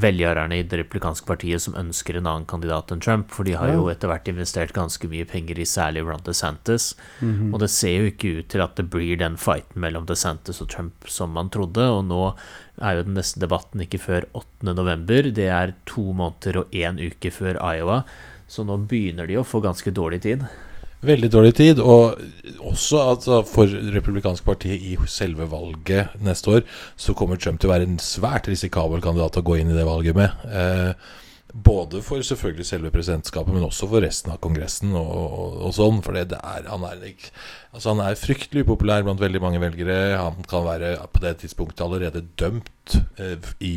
velgjørerne 0.00 0.56
i 0.60 0.64
det 0.68 0.78
replikanske 0.80 1.24
partiet 1.28 1.64
som 1.64 1.76
ønsker 1.76 2.16
en 2.18 2.28
annen 2.28 2.44
kandidat 2.48 2.92
enn 2.92 3.00
Trump, 3.00 3.30
for 3.32 3.48
de 3.48 3.54
har 3.56 3.72
jo 3.72 3.86
etter 3.92 4.08
hvert 4.08 4.28
investert 4.28 4.74
ganske 4.76 5.08
mye 5.08 5.24
penger 5.28 5.60
i 5.60 5.68
særlig 5.68 6.04
Ron 6.04 6.20
DeSantis. 6.24 6.94
Mm 7.20 7.32
-hmm. 7.32 7.54
Og 7.54 7.60
det 7.60 7.70
ser 7.70 7.96
jo 7.98 8.10
ikke 8.10 8.38
ut 8.38 8.48
til 8.48 8.60
at 8.60 8.76
det 8.76 8.90
blir 8.90 9.16
den 9.16 9.36
fighten 9.36 9.80
mellom 9.80 10.06
DeSantis 10.06 10.60
og 10.60 10.68
Trump 10.68 11.08
som 11.08 11.30
man 11.30 11.48
trodde, 11.50 11.88
og 11.88 12.04
nå 12.04 12.34
er 12.80 12.96
jo 12.96 13.02
den 13.02 13.14
neste 13.14 13.40
debatten 13.40 13.80
ikke 13.80 13.98
før 13.98 14.24
8. 14.34 14.74
november. 14.74 15.22
Det 15.22 15.48
er 15.48 15.74
to 15.86 16.12
måneder 16.12 16.58
og 16.58 16.66
én 16.72 17.00
uke 17.00 17.30
før 17.30 17.56
Iowa, 17.74 18.04
så 18.48 18.64
nå 18.64 18.76
begynner 18.86 19.26
de 19.26 19.36
å 19.36 19.44
få 19.44 19.60
ganske 19.62 19.90
dårlig 19.90 20.22
tid. 20.22 20.44
Veldig 21.02 21.32
dårlig 21.34 21.54
tid. 21.58 21.80
Og 21.82 22.20
også 22.62 23.00
at 23.12 23.26
for 23.50 23.70
republikanske 23.94 24.46
partiet 24.46 24.84
i 24.86 24.94
selve 25.10 25.48
valget 25.50 26.14
neste 26.22 26.58
år, 26.58 26.62
så 26.96 27.14
kommer 27.18 27.40
Trump 27.40 27.60
til 27.60 27.70
å 27.70 27.74
være 27.74 27.88
en 27.90 27.98
svært 28.02 28.46
risikabel 28.50 29.02
kandidat 29.02 29.40
å 29.40 29.44
gå 29.46 29.58
inn 29.58 29.72
i 29.72 29.76
det 29.78 29.88
valget 29.88 30.18
med. 30.18 30.46
Eh, 30.46 31.18
Både 31.52 32.00
for 32.00 32.22
selvfølgelig 32.24 32.64
selve 32.64 32.90
presidentskapet, 32.90 33.52
men 33.52 33.66
også 33.66 33.84
for 33.90 34.00
resten 34.00 34.32
av 34.32 34.38
Kongressen 34.40 34.94
og, 34.96 35.10
og, 35.12 35.56
og 35.66 35.74
sånn. 35.76 35.98
For 36.04 36.16
det 36.16 36.38
er, 36.38 36.64
han, 36.64 36.86
er, 36.88 37.02
altså 37.74 37.92
han 37.92 38.00
er 38.00 38.16
fryktelig 38.16 38.64
upopulær 38.64 39.04
blant 39.04 39.20
veldig 39.20 39.42
mange 39.44 39.60
velgere. 39.60 39.98
Han 40.16 40.40
kan 40.48 40.64
være 40.64 40.94
på 41.12 41.20
det 41.20 41.34
tidspunktet 41.42 41.84
allerede 41.84 42.24
dømt 42.40 42.96
eh, 43.20 43.52
i 43.60 43.74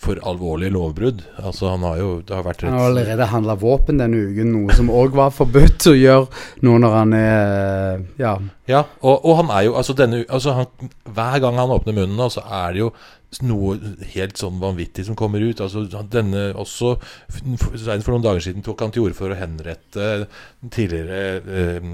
for 0.00 0.20
alvorlige 0.26 0.72
lovbrudd. 0.74 1.22
Altså 1.40 1.70
Han 1.72 1.84
har 1.86 1.98
jo 2.00 2.10
det 2.26 2.36
har 2.36 2.44
vært 2.44 2.62
rett... 2.62 2.70
Han 2.72 2.80
har 2.80 2.90
allerede 2.90 3.30
handla 3.30 3.56
våpen 3.60 4.00
denne 4.00 4.20
uken, 4.28 4.52
noe 4.52 4.76
som 4.76 4.92
òg 4.92 5.16
var 5.16 5.32
forbudt 5.34 5.88
å 5.90 5.96
gjøre 5.96 6.44
nå 6.66 6.76
når 6.82 6.96
han 6.98 7.18
er 7.18 8.04
Ja. 8.20 8.36
ja 8.70 8.84
og, 9.00 9.24
og, 9.24 9.34
han 9.42 9.52
er 9.54 9.68
jo 9.68 9.76
altså 9.80 9.96
denne 9.96 10.24
altså 10.28 10.56
han, 10.58 10.88
Hver 11.08 11.38
gang 11.44 11.60
han 11.60 11.74
åpner 11.74 11.96
munnen, 11.96 12.24
så 12.30 12.44
er 12.44 12.74
det 12.74 12.84
jo 12.84 12.94
noe 13.42 13.74
helt 14.12 14.38
sånn 14.38 14.60
vanvittig 14.62 15.08
som 15.08 15.16
kommer 15.18 15.42
ut. 15.42 15.58
Altså 15.64 15.82
denne 16.10 16.46
også 16.54 16.94
For 17.32 18.12
noen 18.12 18.26
dager 18.26 18.44
siden 18.44 18.62
tok 18.62 18.84
han 18.84 18.94
til 18.94 19.08
orde 19.08 19.18
for 19.18 19.34
å 19.34 19.38
henrette 19.38 20.28
tidligere 20.70 21.40
eh, 21.42 21.90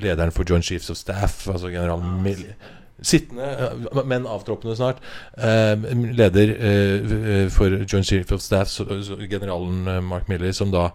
lederen 0.00 0.32
for 0.32 0.48
Joint 0.48 0.64
Chiefs 0.64 0.88
of 0.94 1.00
Staff, 1.00 1.42
altså 1.50 1.72
general 1.74 2.00
Mill 2.00 2.46
Sittende, 3.02 4.02
men 4.04 4.26
avtroppende 4.26 4.74
snart, 4.76 4.98
eh, 5.38 5.78
leder 6.18 6.50
eh, 6.50 7.50
for 7.50 7.70
Joint 7.84 8.06
Chief 8.06 8.32
of 8.32 8.42
Staff, 8.42 8.80
generalen 9.30 9.86
eh, 9.86 10.00
Mark 10.02 10.28
Miller, 10.28 10.52
som 10.52 10.72
da 10.74 10.88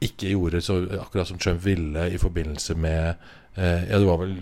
ikke 0.00 0.30
gjorde 0.30 0.60
så 0.62 0.78
akkurat 1.00 1.26
som 1.26 1.38
Trump 1.38 1.64
ville 1.64 2.06
i 2.14 2.18
forbindelse 2.18 2.74
med 2.78 3.14
Ja, 3.60 3.98
det 3.98 4.06
var 4.06 4.20
vel 4.20 4.36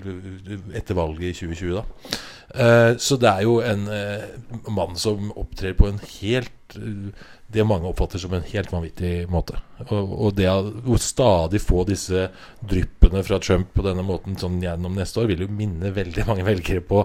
etter 0.77 0.95
valget 0.95 1.31
i 1.31 1.47
2020, 1.49 1.79
da. 1.79 2.19
Eh, 2.55 2.97
så 2.97 3.17
det 3.21 3.29
er 3.29 3.45
jo 3.45 3.59
en 3.61 3.83
uh, 3.93 4.71
mann 4.73 4.95
som 4.97 5.33
opptrer 5.37 5.75
på 5.77 5.91
en 5.91 5.99
helt 6.01 6.77
uh, 6.81 7.11
Det 7.45 7.65
mange 7.69 7.91
oppfatter 7.91 8.21
som 8.23 8.33
en 8.33 8.47
helt 8.49 8.73
vanvittig 8.73 9.27
måte. 9.29 9.61
Og, 9.89 10.15
og 10.29 10.35
det 10.37 10.49
å 10.49 10.97
stadig 11.01 11.61
få 11.65 11.85
disse 11.89 12.27
dryppene 12.61 13.23
fra 13.25 13.39
Trump 13.41 13.73
på 13.77 13.85
denne 13.85 14.05
måten 14.05 14.37
sånn 14.41 14.59
gjennom 14.65 14.97
neste 14.97 15.23
år, 15.23 15.31
vil 15.31 15.45
jo 15.45 15.53
minne 15.53 15.93
veldig 15.97 16.27
mange 16.29 16.45
velgere 16.49 16.85
på 16.85 17.05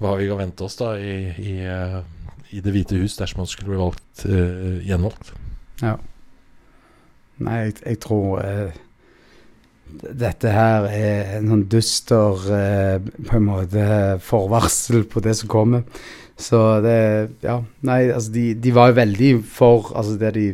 hva 0.00 0.14
vi 0.20 0.28
kan 0.30 0.40
vente 0.40 0.64
oss 0.64 0.78
da 0.80 0.94
i, 0.96 1.16
i, 1.36 1.56
i 2.56 2.64
Det 2.64 2.72
hvite 2.72 3.00
hus 3.02 3.18
dersom 3.20 3.44
han 3.44 3.50
skulle 3.52 3.74
bli 3.74 3.82
valgt 3.82 4.24
gjenvalgt. 4.24 5.34
Ja. 5.84 5.98
Nei, 7.44 7.58
jeg, 7.66 7.76
jeg 7.84 8.00
tror 8.06 8.40
dette 10.00 10.52
her 10.52 10.88
er 10.88 11.36
en 11.38 11.50
sånn 11.52 11.64
duster 11.72 12.44
eh, 12.56 12.96
på 13.28 13.38
en 13.38 13.46
måte 13.46 13.86
forvarsel 14.24 15.06
på 15.10 15.22
det 15.24 15.36
som 15.40 15.50
kommer. 15.52 15.86
Så 16.38 16.80
det 16.84 16.98
Ja, 17.44 17.60
nei, 17.86 18.06
altså 18.10 18.32
de, 18.34 18.46
de 18.54 18.74
var 18.74 18.90
jo 18.90 19.00
veldig 19.00 19.32
for 19.46 19.92
altså 19.96 20.16
det 20.20 20.34
de 20.38 20.46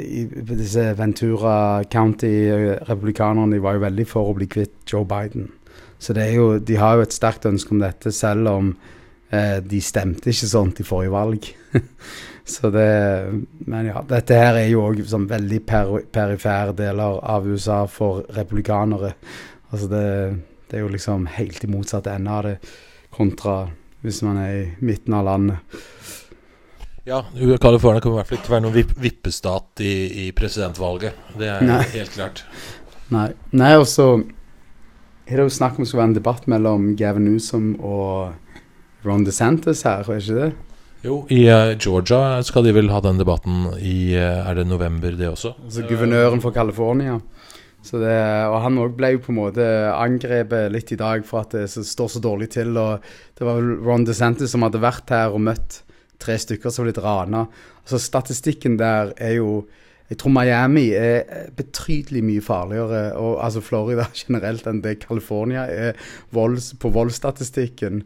i, 0.00 0.24
disse 0.48 0.84
Ventura 0.96 1.82
County-republikanerne 1.92 3.56
de 3.56 3.60
var 3.60 3.76
jo 3.76 3.84
veldig 3.84 4.06
for 4.08 4.30
å 4.30 4.36
bli 4.36 4.48
kvitt 4.48 4.74
Joe 4.88 5.04
Biden. 5.08 5.50
Så 6.02 6.14
det 6.16 6.24
er 6.28 6.38
jo, 6.38 6.46
de 6.58 6.78
har 6.80 6.96
jo 6.96 7.06
et 7.06 7.14
sterkt 7.14 7.46
ønske 7.46 7.74
om 7.74 7.82
dette, 7.82 8.10
selv 8.14 8.48
om 8.50 8.72
de 9.64 9.78
stemte 9.80 10.28
ikke 10.28 10.48
sånt 10.50 10.80
i 10.82 10.84
forrige 10.84 11.14
valg. 11.14 11.46
Så 12.44 12.70
det 12.70 13.32
Men 13.66 13.86
ja, 13.86 14.02
dette 14.08 14.36
her 14.36 14.58
er 14.58 14.68
jo 14.68 14.82
òg 14.88 15.02
sånn 15.08 15.28
veldig 15.30 15.60
per, 15.66 15.92
perifære 16.12 16.74
deler 16.76 17.20
av 17.22 17.46
USA 17.46 17.84
for 17.90 18.26
republikanere. 18.34 19.14
Altså 19.70 19.88
det, 19.88 20.06
det, 20.66 20.76
er 20.76 20.84
jo 20.84 20.90
liksom 20.92 21.28
helt 21.38 21.64
i 21.64 21.70
motsatt 21.70 22.10
ende 22.12 22.34
av 22.34 22.48
det, 22.48 22.56
kontra 23.12 23.62
hvis 24.02 24.20
man 24.26 24.40
er 24.42 24.52
i 24.56 24.66
midten 24.82 25.14
av 25.14 25.24
landet. 25.28 25.78
Ja, 27.06 27.22
California 27.62 28.02
kommer 28.02 28.18
i 28.18 28.20
hvert 28.20 28.28
fall 28.28 28.38
ikke 28.38 28.46
til 28.46 28.52
å 28.52 28.56
være 28.56 28.64
noen 28.66 28.94
vippestat 29.02 29.82
i, 29.82 29.94
i 30.24 30.28
presidentvalget. 30.36 31.18
Det 31.38 31.48
er 31.50 31.64
Nei. 31.66 31.82
helt 31.94 32.14
klart. 32.14 32.44
Nei, 33.14 33.28
Nei 33.58 33.72
og 33.78 33.88
så 33.90 34.06
er 35.26 35.38
det 35.38 35.46
jo 35.46 35.54
snakk 35.54 35.78
om 35.78 35.84
det 35.84 35.90
skal 35.90 36.02
være 36.02 36.10
en 36.10 36.18
debatt 36.18 36.48
mellom 36.50 36.92
Gavin 36.98 37.26
Newsom 37.30 37.72
og 37.78 38.34
Ron 39.06 39.24
DeSantis 39.26 39.82
her, 39.86 40.06
er 40.06 40.20
ikke 40.22 40.38
det? 40.38 40.50
Jo, 41.02 41.16
i 41.34 41.40
uh, 41.50 41.74
Georgia 41.82 42.38
skal 42.46 42.66
de 42.68 42.74
vel 42.76 42.90
ha 42.92 43.00
den 43.02 43.18
debatten 43.18 43.72
i 43.80 44.14
uh, 44.14 44.46
Er 44.46 44.60
det 44.60 44.68
november, 44.70 45.16
det 45.18 45.32
også? 45.32 45.56
Altså 45.64 45.86
Guvernøren 45.88 46.42
for 46.44 46.54
California. 46.54 47.18
Så 47.82 47.98
det, 47.98 48.14
og 48.46 48.60
han 48.62 48.78
òg 48.78 48.94
ble 48.94 49.16
jo 49.16 49.22
på 49.24 49.32
en 49.32 49.40
måte 49.40 49.64
angrepet 49.90 50.70
litt 50.70 50.92
i 50.94 51.00
dag 51.00 51.24
for 51.26 51.42
at 51.42 51.56
det 51.56 51.66
står 51.66 52.12
så 52.14 52.22
dårlig 52.22 52.52
til. 52.54 52.76
Og 52.78 53.02
det 53.38 53.46
var 53.46 53.58
vel 53.58 53.80
Ron 53.82 54.06
DeSantis 54.06 54.54
som 54.54 54.62
hadde 54.62 54.82
vært 54.82 55.10
her 55.10 55.34
og 55.34 55.42
møtt 55.42 55.80
tre 56.22 56.38
stykker 56.38 56.70
som 56.70 56.86
ble 56.86 56.94
rana. 57.02 57.48
Altså 57.82 57.98
Statistikken 57.98 58.78
der 58.78 59.10
er 59.18 59.40
jo 59.40 59.64
jeg 60.12 60.18
tror 60.20 60.32
Miami 60.34 60.90
er 60.92 61.48
betydelig 61.56 62.20
mye 62.26 62.42
farligere, 62.44 63.14
og, 63.16 63.38
altså 63.40 63.62
Florida 63.64 64.04
generelt, 64.20 64.66
enn 64.68 64.82
det 64.84 64.98
California 65.06 65.64
er 65.64 65.96
volds, 66.36 66.74
på 66.76 66.90
voldsstatistikken. 66.92 68.02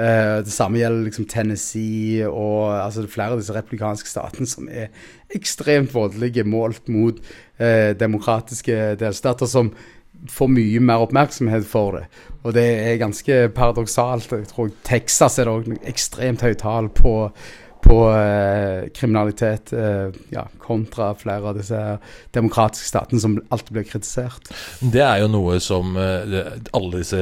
Uh, 0.00 0.40
det 0.46 0.52
samme 0.54 0.80
gjelder 0.80 1.04
liksom 1.04 1.26
Tennessee 1.28 2.24
og 2.24 2.72
altså, 2.72 3.04
flere 3.10 3.34
av 3.34 3.42
disse 3.42 3.52
replikanske 3.52 4.08
statene 4.08 4.48
som 4.48 4.68
er 4.72 4.88
ekstremt 5.36 5.92
voldelige 5.92 6.46
målt 6.48 6.88
mot 6.88 7.18
uh, 7.60 7.92
demokratiske 8.00 8.94
delstater 9.00 9.50
som 9.50 9.74
får 10.28 10.50
mye 10.52 10.80
mer 10.84 11.04
oppmerksomhet 11.04 11.66
for 11.68 11.98
det. 11.98 12.06
Og 12.44 12.54
det 12.56 12.64
er 12.64 13.00
ganske 13.00 13.40
paradoksalt. 13.56 14.32
Jeg 14.32 14.48
tror 14.50 14.72
Texas 14.84 15.38
er 15.38 15.48
det 15.48 15.54
òg 15.54 15.88
ekstremt 15.88 16.44
høyt 16.44 16.62
tall 16.64 16.88
på 16.92 17.14
på 17.90 17.98
eh, 18.14 18.88
kriminalitet 18.94 19.72
eh, 19.72 20.08
ja, 20.30 20.46
kontra 20.58 21.14
flere 21.18 21.50
av 21.50 21.58
disse 21.58 21.80
demokratiske 22.34 22.86
statene 22.86 23.22
som 23.22 23.38
alltid 23.50 23.74
blir 23.74 23.88
kritisert. 23.88 24.50
Det 24.80 25.02
er 25.02 25.24
jo 25.24 25.30
noe 25.32 25.58
som 25.62 25.96
eh, 25.98 26.36
alle 26.76 27.00
disse 27.00 27.18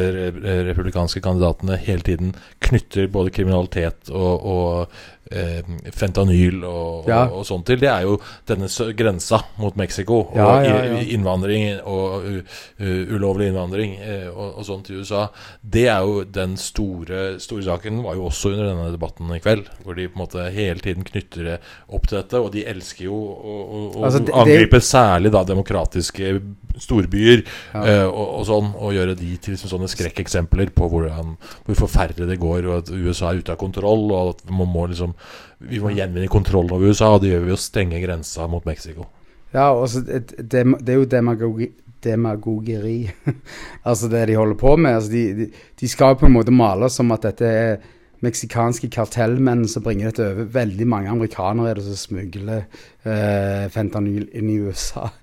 republikanske 0.68 1.22
kandidatene 1.24 1.78
hele 1.80 2.04
tiden 2.04 2.34
knytter 2.64 3.08
både 3.12 3.32
kriminalitet 3.34 4.12
og, 4.12 4.44
og 4.44 5.00
fentanyl 5.28 6.62
og, 6.64 7.08
ja. 7.08 7.24
og, 7.26 7.40
og, 7.40 7.46
sånt 7.48 7.66
til. 7.68 7.80
Det 7.82 7.90
er 7.90 8.06
jo 8.06 8.16
denne 8.48 8.68
grensa 8.96 9.40
mot 9.60 9.76
Mexico 9.78 10.22
og 10.22 10.38
ja, 10.38 10.48
ja, 10.64 11.00
innvandring 11.14 11.82
og 11.88 12.28
uh, 12.28 13.02
ulovlig 13.12 13.50
innvandring 13.50 13.96
uh, 14.00 14.28
og, 14.32 14.46
og, 14.58 14.62
sånt 14.68 14.88
til 14.88 15.02
USA. 15.02 15.26
Det 15.60 15.86
er 15.92 16.06
jo 16.06 16.22
den 16.24 16.56
store, 16.60 17.38
store 17.42 17.66
saken. 17.66 18.02
var 18.06 18.16
jo 18.18 18.28
også 18.30 18.54
under 18.54 18.70
denne 18.70 18.88
debatten 18.94 19.34
i 19.34 19.40
kveld, 19.44 19.68
hvor 19.84 19.98
de 19.98 20.08
på 20.08 20.18
en 20.18 20.24
måte 20.24 20.48
hele 20.54 20.84
tiden 20.84 21.06
knytter 21.08 21.52
det 21.52 21.58
opp 21.88 22.08
til 22.08 22.20
dette. 22.20 22.40
Og 22.40 22.52
de 22.54 22.64
elsker 22.68 23.08
jo 23.08 23.18
å, 23.18 23.58
altså, 24.00 24.24
angripe 24.32 24.80
særlig 24.84 25.34
da 25.34 25.44
demokratiske 25.48 26.38
storbyer 26.78 27.42
uh, 27.74 28.06
og, 28.06 28.44
sånn, 28.48 28.72
og 28.78 28.94
gjøre 28.94 29.16
de 29.18 29.32
til 29.42 29.56
liksom, 29.56 29.72
sånne 29.72 29.90
skrekkeksempler 29.90 30.72
på 30.76 30.88
hvordan, 30.90 31.34
hvor 31.66 31.80
forferdelig 31.84 32.30
det 32.30 32.40
går, 32.42 32.68
og 32.68 32.74
at 32.82 32.92
USA 32.94 33.32
er 33.32 33.42
ute 33.42 33.54
av 33.54 33.60
kontroll, 33.60 34.06
og 34.14 34.34
at 34.36 34.44
man 34.52 34.70
må 34.70 34.86
liksom 34.90 35.14
vi 35.58 35.80
må 35.82 35.92
gjenvinne 35.94 36.30
kontroll 36.30 36.70
over 36.70 36.88
USA, 36.90 37.14
og 37.14 37.22
det 37.22 37.32
gjør 37.32 37.44
vi 37.44 37.50
ved 37.50 37.58
å 37.58 37.62
stenge 37.62 38.02
grensa 38.02 38.46
mot 38.50 38.66
Mexico. 38.68 39.08
Ja, 39.54 39.70
altså, 39.72 40.02
det, 40.04 40.34
det, 40.38 40.64
det 40.84 40.94
er 40.94 40.98
jo 41.00 41.08
demagogi, 41.08 41.70
demagogeri, 42.04 42.98
altså 43.88 44.10
det 44.12 44.26
de 44.30 44.38
holder 44.38 44.58
på 44.60 44.74
med. 44.76 44.98
Altså, 44.98 45.12
de, 45.12 45.24
de, 45.34 45.68
de 45.80 45.90
skal 45.90 46.18
på 46.18 46.28
en 46.28 46.36
måte 46.36 46.54
male 46.54 46.90
som 46.92 47.14
at 47.14 47.26
dette 47.26 47.48
er 47.48 47.78
meksikanske 48.24 48.90
kartellmenn 48.90 49.64
som 49.70 49.84
bringer 49.84 50.10
dette 50.10 50.26
over. 50.26 50.50
Veldig 50.54 50.86
mange 50.90 51.10
amerikanere 51.12 51.70
er 51.70 51.78
det 51.78 51.86
som 51.86 51.98
smugler 52.00 52.64
eh, 53.06 53.66
fentanyl 53.74 54.28
inn 54.32 54.52
i 54.52 54.60
USA. 54.66 55.08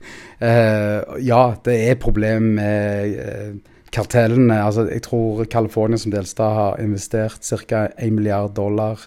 Eh, 0.46 1.00
ja, 1.24 1.56
det 1.64 1.74
er 1.88 1.96
problem 1.96 2.50
med 2.58 3.14
eh, 3.24 3.54
kartellene. 3.96 4.58
Altså, 4.60 4.84
jeg 4.92 5.06
tror 5.06 5.46
California 5.48 5.98
som 5.98 6.12
delstat 6.12 6.58
har 6.58 6.82
investert 6.84 7.48
ca. 7.64 7.86
1 7.96 8.12
milliard 8.14 8.52
dollar 8.58 9.00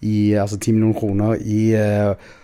i 0.00 0.34
altså 0.38 0.58
10 0.58 0.72
millioner 0.72 0.98
kroner 0.98 1.40
i 1.42 1.62
uh, 1.76 2.34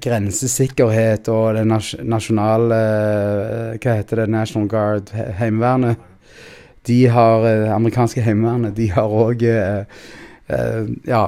grensesikkerhet 0.00 1.28
og 1.28 1.58
det 1.58 1.66
nasjonale 1.68 2.78
Hva 3.76 3.96
heter 3.98 4.22
det? 4.22 4.24
National 4.32 4.70
Guard, 4.72 5.10
Heimevernet. 5.36 6.00
De 6.88 7.02
har 7.12 7.44
Amerikanske 7.74 8.24
heimevernet 8.24 8.72
de 8.76 8.86
har 8.94 9.12
òg 9.12 9.44
ja, 11.04 11.20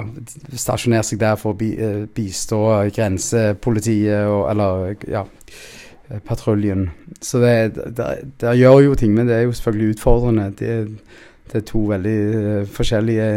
stasjonert 0.54 1.04
seg 1.10 1.20
der 1.20 1.36
for 1.36 1.52
å 1.52 2.06
bistå 2.16 2.62
grensepolitiet 2.96 4.30
og 4.30 4.46
Eller 4.54 5.04
ja, 5.10 5.26
patruljen. 6.24 6.90
Så 7.20 7.38
det, 7.42 7.74
det, 7.74 8.06
det, 8.40 8.54
gjør 8.56 8.80
jo 8.80 8.94
ting, 8.94 9.14
men 9.14 9.28
det 9.28 9.36
er 9.36 9.42
jo 9.46 9.52
selvfølgelig 9.52 9.96
utfordrende. 9.96 10.50
Det, 10.58 10.76
det 11.52 11.60
er 11.60 11.66
to 11.68 11.84
veldig 11.90 12.18
forskjellige 12.72 13.28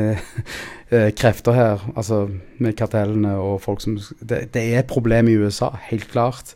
krefter 0.91 1.55
her, 1.55 1.83
altså 1.95 2.25
med 2.59 2.73
kartellene 2.75 3.37
og 3.39 3.61
folk 3.63 3.79
som 3.79 3.93
Det, 4.19 4.49
det 4.51 4.61
er 4.61 4.81
et 4.81 4.89
problem 4.91 5.29
i 5.31 5.37
USA, 5.39 5.69
helt 5.87 6.09
klart. 6.11 6.55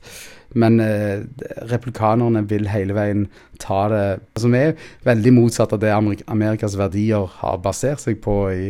Men 0.55 0.79
eh, 0.79 1.23
replikanerne 1.71 2.45
vil 2.49 2.69
hele 2.71 2.95
veien 2.95 3.25
ta 3.59 3.85
det 3.91 4.05
Som 4.39 4.55
er 4.55 4.75
veldig 5.07 5.33
motsatt 5.35 5.73
av 5.75 5.81
det 5.83 5.91
Amerikas 5.91 6.77
verdier 6.79 7.27
har 7.41 7.59
basert 7.63 8.03
seg 8.03 8.21
på 8.23 8.37
i 8.53 8.69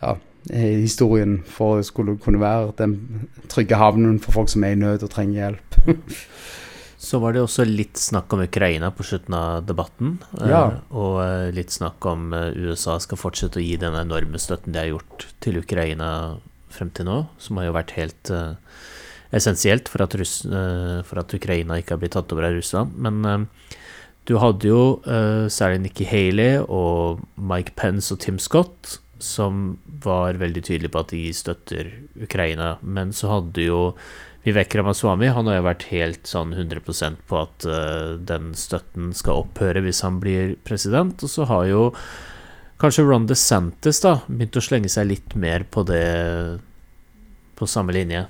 ja, 0.00 0.16
historien 0.52 1.40
for 1.48 1.78
å 1.78 1.86
skulle 1.86 2.16
kunne 2.22 2.40
være 2.40 2.72
den 2.78 2.96
trygge 3.52 3.80
havnen 3.80 4.20
for 4.22 4.36
folk 4.36 4.52
som 4.52 4.64
er 4.64 4.76
i 4.76 4.80
nød 4.80 5.04
og 5.04 5.12
trenger 5.12 5.42
hjelp. 5.42 5.80
Så 7.06 7.20
var 7.22 7.36
det 7.36 7.42
også 7.44 7.62
litt 7.68 8.00
snakk 8.02 8.32
om 8.34 8.42
Ukraina 8.42 8.88
på 8.90 9.04
slutten 9.06 9.34
av 9.38 9.66
debatten. 9.68 10.16
eh, 10.40 10.48
Ja. 10.50 10.62
Og 10.90 11.20
eh, 11.22 11.52
litt 11.54 11.70
snakk 11.70 12.04
om 12.10 12.32
eh, 12.34 12.50
USA 12.66 12.98
skal 12.98 13.20
fortsette 13.20 13.60
å 13.60 13.64
gi 13.64 13.76
den 13.78 13.94
enorme 13.94 14.40
støtten 14.42 14.74
de 14.74 14.82
har 14.82 14.90
gjort 14.90 15.28
til 15.44 15.60
Ukraina 15.62 16.10
frem 16.74 16.90
til 16.90 17.06
nå, 17.06 17.20
som 17.38 17.56
har 17.60 17.68
jo 17.68 17.76
vært 17.76 17.94
helt 17.96 18.30
essensielt 19.32 19.88
for 19.88 20.02
at, 20.04 20.14
Russ, 20.18 20.42
for 20.44 21.18
at 21.22 21.32
Ukraina 21.32 21.78
ikke 21.80 21.94
har 21.94 22.00
blitt 22.02 22.12
tatt 22.12 22.32
over 22.34 22.44
av 22.50 22.58
Russland. 22.58 22.92
Men 23.00 23.46
du 24.28 24.34
hadde 24.42 24.68
jo 24.68 24.82
særlig 25.48 25.86
Nikki 25.86 26.04
Haley 26.10 26.60
og 26.68 27.22
Mike 27.40 27.72
Pence 27.80 28.12
og 28.12 28.20
Tim 28.20 28.36
Scott 28.42 28.98
som 29.22 29.78
var 30.04 30.36
veldig 30.36 30.62
tydelige 30.66 30.92
på 30.92 31.00
at 31.00 31.14
de 31.14 31.22
støtter 31.32 31.88
Ukraina. 32.20 32.74
Men 32.82 33.14
så 33.16 33.30
hadde 33.32 33.64
jo 33.64 33.80
Vivek 34.46 34.76
Ramaswamy 34.78 35.26
han 35.34 35.48
har 35.50 35.58
jo 35.58 35.66
vært 35.66 35.88
helt 35.90 36.28
sånn 36.30 36.52
100% 36.54 37.24
på 37.26 37.40
at 37.40 37.66
uh, 37.66 38.14
den 38.22 38.52
støtten 38.54 39.10
skal 39.18 39.42
opphøre 39.42 39.82
hvis 39.82 40.04
han 40.06 40.20
blir 40.22 40.54
president. 40.66 41.18
Og 41.26 41.32
så 41.32 41.48
har 41.50 41.64
jo 41.66 41.80
kanskje 42.78 43.02
Ron 43.08 43.26
DeSantis 43.26 43.98
da 44.04 44.20
begynt 44.28 44.58
å 44.60 44.62
slenge 44.62 44.92
seg 44.92 45.10
litt 45.10 45.34
mer 45.34 45.66
på 45.66 45.82
det 45.88 46.06
på 47.58 47.66
samme 47.66 47.96
linje. 47.96 48.22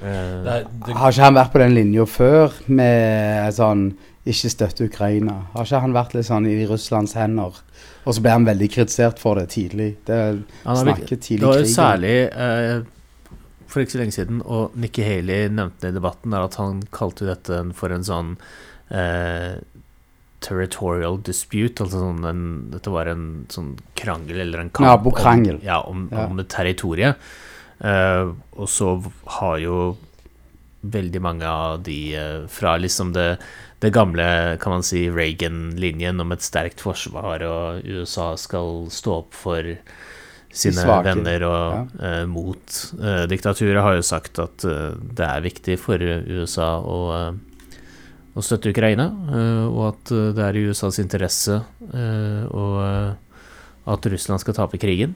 Uh, 0.00 0.40
Det 0.46 0.56
det, 0.86 0.96
Har 0.96 1.12
ikke 1.12 1.28
han 1.28 1.36
vært 1.36 1.52
på 1.52 1.62
den 1.62 1.76
linja 1.76 2.08
før 2.08 2.56
med 2.66 3.52
sånn 3.54 3.84
ikke 4.24 4.48
støtte 4.48 4.88
Ukraina? 4.88 5.36
Har 5.52 5.68
ikke 5.68 5.84
han 5.84 5.92
vært 5.92 6.16
litt 6.16 6.30
sånn 6.30 6.48
i 6.48 6.56
Russlands 6.64 7.12
hender? 7.20 7.60
Og 8.04 8.16
så 8.16 8.24
ble 8.24 8.32
han 8.32 8.48
veldig 8.48 8.70
kritisert 8.72 9.20
for 9.20 9.36
det 9.36 9.50
tidlig. 9.52 9.92
Det 10.08 10.18
han 10.24 10.42
har 10.64 10.82
snakket 10.82 11.20
tidlig 11.20 11.44
det 11.44 11.50
var 11.50 11.60
jo 11.60 11.66
krig. 11.66 11.74
særlig 11.76 12.16
eh, 12.32 12.82
for 13.74 13.82
ikke 13.84 13.96
så 13.96 14.00
lenge 14.00 14.14
siden, 14.16 14.40
og 14.46 14.74
Nikki 14.78 15.04
Haley 15.04 15.50
nevnte 15.52 15.88
det 15.88 15.92
i 15.92 15.98
debatten, 15.98 16.34
er 16.34 16.46
at 16.46 16.58
han 16.60 16.82
kalte 16.94 17.26
dette 17.28 17.60
for 17.76 17.94
en 17.94 18.06
sånn 18.06 18.34
eh, 18.94 19.56
territorial 20.44 21.18
dispute. 21.24 21.84
Altså 21.84 22.02
sånn 22.02 22.24
en, 22.28 22.44
dette 22.72 22.92
var 22.92 23.10
en 23.10 23.26
sånn 23.52 23.74
krangel 23.98 24.42
eller 24.44 24.64
en 24.64 24.72
kamp 24.74 24.86
Nabokrangel. 24.88 25.58
Om, 25.60 25.66
ja, 25.66 25.80
om, 25.88 26.08
Ja. 26.12 26.26
om 26.28 26.42
territoriet. 26.44 27.16
Eh, 27.84 28.32
og 28.54 28.68
så 28.70 28.94
har 29.40 29.58
jo 29.62 29.78
veldig 30.84 31.20
mange 31.24 31.48
av 31.48 31.82
de 31.86 31.98
eh, 32.14 32.46
fra 32.52 32.76
liksom 32.76 33.14
det, 33.16 33.38
det 33.80 33.92
gamle, 33.96 34.58
kan 34.60 34.76
man 34.78 34.84
si, 34.86 35.06
Reagan-linjen 35.10 36.20
om 36.20 36.32
et 36.36 36.44
sterkt 36.44 36.84
forsvar, 36.84 37.42
og 37.48 37.88
USA 37.88 38.34
skal 38.40 38.86
stå 38.92 39.16
opp 39.22 39.34
for 39.36 39.74
sine 40.54 40.84
svake, 40.84 41.08
venner 41.08 41.44
og 41.48 41.98
eh, 41.98 42.22
mot 42.30 42.76
uh, 43.00 43.24
diktaturet, 43.30 43.80
har 43.82 43.96
jo 43.98 44.06
sagt 44.06 44.38
at 44.42 44.66
uh, 44.68 44.94
det 44.94 45.26
er 45.26 45.44
viktig 45.44 45.76
for 45.82 45.98
USA 46.00 46.76
å, 46.78 47.00
å 48.34 48.44
støtte 48.44 48.70
Ukraina, 48.70 49.08
og 49.68 49.82
at 49.88 50.12
det 50.36 50.42
er 50.42 50.58
i 50.58 50.64
USAs 50.70 50.98
interesse 51.02 51.60
og 51.94 52.78
at 53.84 54.08
Russland 54.10 54.42
skal 54.42 54.56
tape 54.56 54.80
krigen. 54.82 55.12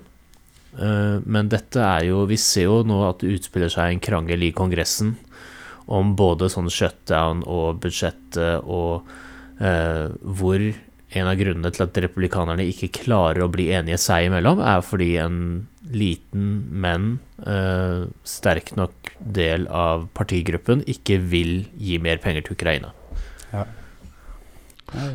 Men 0.79 1.49
dette 1.51 1.83
er 1.83 2.05
jo 2.07 2.21
Vi 2.31 2.37
ser 2.39 2.69
jo 2.69 2.77
nå 2.87 3.01
at 3.09 3.25
det 3.25 3.33
utspiller 3.35 3.73
seg 3.73 3.91
en 3.91 4.03
krangel 4.05 4.45
i 4.47 4.53
Kongressen 4.55 5.17
om 5.91 6.13
både 6.15 6.51
sånn 6.53 6.71
shutdown 6.71 7.43
og 7.49 7.81
budsjettet, 7.83 8.63
og 8.63 9.09
hvor 10.23 10.69
en 11.19 11.29
av 11.31 11.39
grunnene 11.39 11.71
til 11.75 11.85
at 11.85 11.99
republikanerne 12.05 12.67
ikke 12.71 12.91
klarer 13.03 13.45
å 13.45 13.51
bli 13.53 13.69
enige 13.75 13.99
seg 14.01 14.29
imellom, 14.29 14.63
er 14.63 14.85
fordi 14.87 15.11
en 15.23 15.41
liten, 15.89 16.49
men 16.71 17.11
uh, 17.47 18.09
sterk 18.29 18.75
nok 18.79 19.13
del 19.19 19.67
av 19.73 20.09
partigruppen 20.17 20.85
ikke 20.89 21.19
vil 21.33 21.53
gi 21.81 22.01
mer 22.03 22.21
penger 22.23 22.47
til 22.47 22.59
Ukraina. 22.59 22.93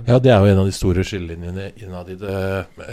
ja, 0.08 0.18
det 0.20 0.32
er 0.32 0.40
jo 0.40 0.54
en 0.54 0.64
av 0.64 0.70
de 0.70 0.74
store 0.76 1.06
skillelinjene 1.06 1.72
innad 1.82 2.10
i 2.14 2.18
det 2.22 2.40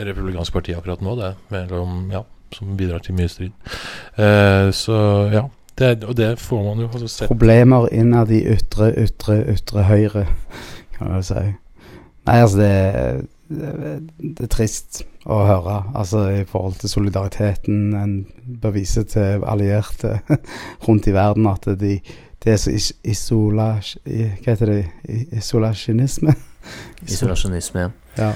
republikanske 0.07 0.57
partiet 0.57 0.81
akkurat 0.81 1.05
nå, 1.05 1.17
det. 1.21 1.33
Mellom, 1.53 2.05
ja, 2.13 2.25
som 2.57 2.77
bidrar 2.77 3.03
til 3.05 3.17
mye 3.19 3.31
strid. 3.33 3.57
Uh, 4.19 4.69
så 4.75 4.99
ja. 5.33 5.49
Det, 5.81 6.05
og 6.05 6.13
det 6.19 6.35
får 6.37 6.61
man 6.67 6.83
jo 6.83 7.07
sett. 7.09 7.31
Problemer 7.31 7.87
innad 7.97 8.29
i 8.37 8.43
ytre, 8.53 8.91
ytre, 9.01 9.39
ytre 9.49 9.87
høyre, 9.89 10.27
kan 10.99 11.15
jeg 11.17 11.29
si. 11.31 11.45
Nei, 12.31 12.43
altså 12.45 12.61
det, 12.61 13.29
det, 13.51 14.45
er 14.45 14.51
trist 14.53 15.01
å 15.27 15.41
høre. 15.49 15.81
Altså 15.99 16.23
i 16.31 16.45
forhold 16.47 16.77
til 16.79 16.93
solidariteten 16.93 17.95
en 17.99 18.13
bør 18.63 18.77
vise 18.77 19.03
til 19.11 19.43
allierte 19.51 20.21
rundt 20.87 21.09
i 21.11 21.15
verden, 21.17 21.49
at 21.51 21.67
de, 21.81 21.97
det 22.45 22.55
er 22.55 22.61
så 22.63 22.71
is 22.71 22.93
isola... 23.03 23.73
Hva 24.07 24.29
heter 24.47 24.71
det? 24.71 24.79
Isolasjonisme? 25.41 26.37
Isolasjonisme. 27.11 27.89
Ja. 28.21 28.31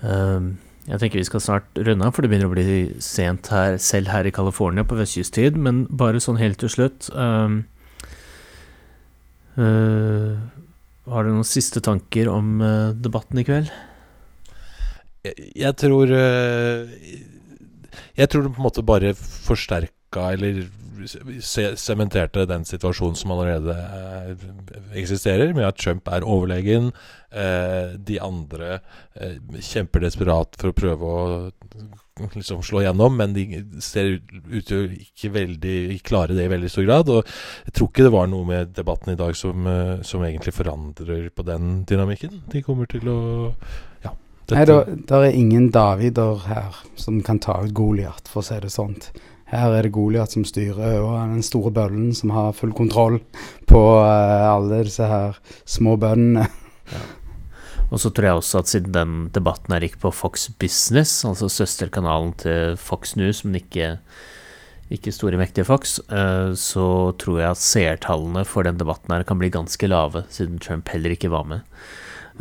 Um, 0.00 0.54
jeg 0.88 1.00
tenker 1.00 1.20
vi 1.20 1.28
skal 1.28 1.44
snart 1.44 1.84
runde 1.84 2.08
av, 2.08 2.16
for 2.16 2.24
det 2.24 2.32
begynner 2.32 2.48
å 2.48 2.56
bli 2.56 2.80
sent 3.04 3.52
her, 3.52 3.76
selv 3.80 4.12
her 4.12 4.24
i 4.28 4.32
California 4.32 4.84
på 4.88 4.96
vestkysttid. 4.96 5.60
Men 5.60 5.84
bare 5.92 6.24
sånn 6.24 6.40
helt 6.40 6.62
til 6.64 6.72
slutt 6.72 7.12
um, 7.12 7.62
uh, 9.60 10.40
Har 11.10 11.24
du 11.24 11.34
noen 11.34 11.46
siste 11.46 11.82
tanker 11.84 12.30
om 12.32 12.56
uh, 12.64 12.94
debatten 12.96 13.40
i 13.40 13.44
kveld? 13.44 13.68
Jeg, 15.24 15.50
jeg 15.56 15.76
tror 15.80 16.10
eh, 16.12 16.90
Jeg 18.12 18.28
tror 18.28 18.44
det 18.44 18.50
på 18.52 18.60
en 18.60 18.66
måte 18.66 18.84
bare 18.84 19.14
forsterka 19.16 20.32
eller 20.36 20.64
sementerte 21.40 22.46
den 22.48 22.64
situasjonen 22.64 23.16
som 23.18 23.32
allerede 23.34 23.74
eh, 23.74 24.46
eksisterer, 25.00 25.52
med 25.54 25.66
at 25.68 25.80
Trump 25.80 26.08
er 26.08 26.26
overlegen. 26.26 26.92
Eh, 27.34 27.94
de 27.98 28.20
andre 28.22 28.78
eh, 29.14 29.36
kjemper 29.60 30.04
desperat 30.04 30.56
for 30.60 30.70
å 30.70 30.76
prøve 30.76 31.10
å 31.10 31.26
liksom 32.36 32.62
slå 32.62 32.84
gjennom, 32.84 33.16
men 33.18 33.34
de 33.34 33.64
ser 33.82 34.20
ut 34.20 34.68
til 34.68 34.84
å 34.84 34.90
ikke 34.92 35.32
veldig 35.34 35.98
klare 36.06 36.36
det 36.36 36.46
i 36.46 36.52
veldig 36.52 36.70
stor 36.70 36.86
grad. 36.86 37.10
Og 37.10 37.34
jeg 37.66 37.74
tror 37.74 37.90
ikke 37.90 38.06
det 38.06 38.14
var 38.14 38.30
noe 38.30 38.48
med 38.48 38.72
debatten 38.76 39.14
i 39.14 39.18
dag 39.18 39.34
som, 39.38 39.66
som 40.06 40.22
egentlig 40.22 40.54
forandrer 40.54 41.26
på 41.34 41.46
den 41.46 41.82
dynamikken. 41.88 42.44
De 42.52 42.62
kommer 42.62 42.90
til 42.90 43.10
å 43.10 43.20
Ja. 44.04 44.14
Nei, 44.52 44.64
det 44.68 45.08
er 45.16 45.30
ingen 45.32 45.70
Davider 45.72 46.42
her 46.44 46.82
som 47.00 47.22
kan 47.24 47.38
ta 47.40 47.62
ut 47.64 47.72
Goliat, 47.74 48.28
for 48.28 48.42
å 48.42 48.46
si 48.46 48.58
det 48.60 48.70
sånn. 48.70 48.98
Her 49.54 49.76
er 49.78 49.86
det 49.86 49.94
Goliat 49.94 50.34
som 50.34 50.44
styrer, 50.46 50.98
og 50.98 51.16
den 51.30 51.44
store 51.46 51.70
bøllen 51.74 52.14
som 52.16 52.32
har 52.34 52.54
full 52.56 52.74
kontroll 52.76 53.20
på 53.70 53.82
eh, 54.02 54.46
alle 54.50 54.82
disse 54.86 55.06
her 55.08 55.38
små 55.64 55.96
bøndene. 56.00 56.48
Og 57.92 58.00
så 58.02 58.10
tror 58.10 58.26
jeg 58.26 58.40
også 58.40 58.62
at 58.62 58.70
siden 58.70 58.94
den 58.94 59.12
debatten 59.34 59.74
her 59.74 59.84
gikk 59.84 60.00
på 60.02 60.10
Fox 60.14 60.48
Business, 60.58 61.22
altså 61.28 61.50
søsterkanalen 61.52 62.32
til 62.40 62.78
Fox 62.80 63.14
News, 63.20 63.44
men 63.44 63.60
ikke, 63.60 63.98
ikke 64.90 65.12
store, 65.14 65.38
mektige 65.38 65.68
Fox, 65.68 66.00
eh, 66.08 66.54
så 66.58 66.86
tror 67.20 67.38
jeg 67.42 67.52
at 67.52 67.62
seertallene 67.62 68.42
for 68.48 68.66
den 68.66 68.80
debatten 68.80 69.14
her 69.14 69.26
kan 69.28 69.38
bli 69.38 69.52
ganske 69.54 69.90
lave, 69.90 70.24
siden 70.32 70.58
Trump 70.58 70.90
heller 70.90 71.14
ikke 71.14 71.30
var 71.30 71.46
med. 71.46 71.62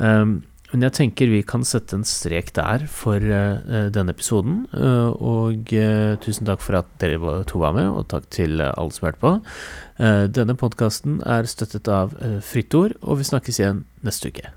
Um, 0.01 0.41
men 0.73 0.87
jeg 0.87 0.95
tenker 0.97 1.29
vi 1.29 1.43
kan 1.45 1.61
sette 1.67 1.93
en 1.99 2.05
strek 2.07 2.49
der 2.57 2.87
for 2.89 3.21
eh, 3.21 3.89
denne 3.93 4.15
episoden. 4.15 4.63
eh, 4.73 5.11
og 5.13 5.69
eh, 5.77 6.15
tusen 6.23 6.49
takk 6.49 6.63
for 6.65 6.79
at 6.81 6.89
dere 7.03 7.43
to 7.49 7.61
var 7.61 7.75
med, 7.77 7.91
og 7.93 8.09
takk 8.09 8.25
til 8.33 8.57
alle 8.65 8.89
som 8.95 9.07
hørte 9.07 9.21
på. 9.21 9.35
Denne 10.33 10.57
podkasten 10.57 11.19
er 11.29 11.45
støttet 11.45 11.87
av 11.93 12.17
Fritt 12.41 12.73
Ord, 12.73 12.97
og 13.05 13.21
vi 13.21 13.29
snakkes 13.29 13.61
igjen 13.61 13.85
neste 14.01 14.33
uke. 14.33 14.49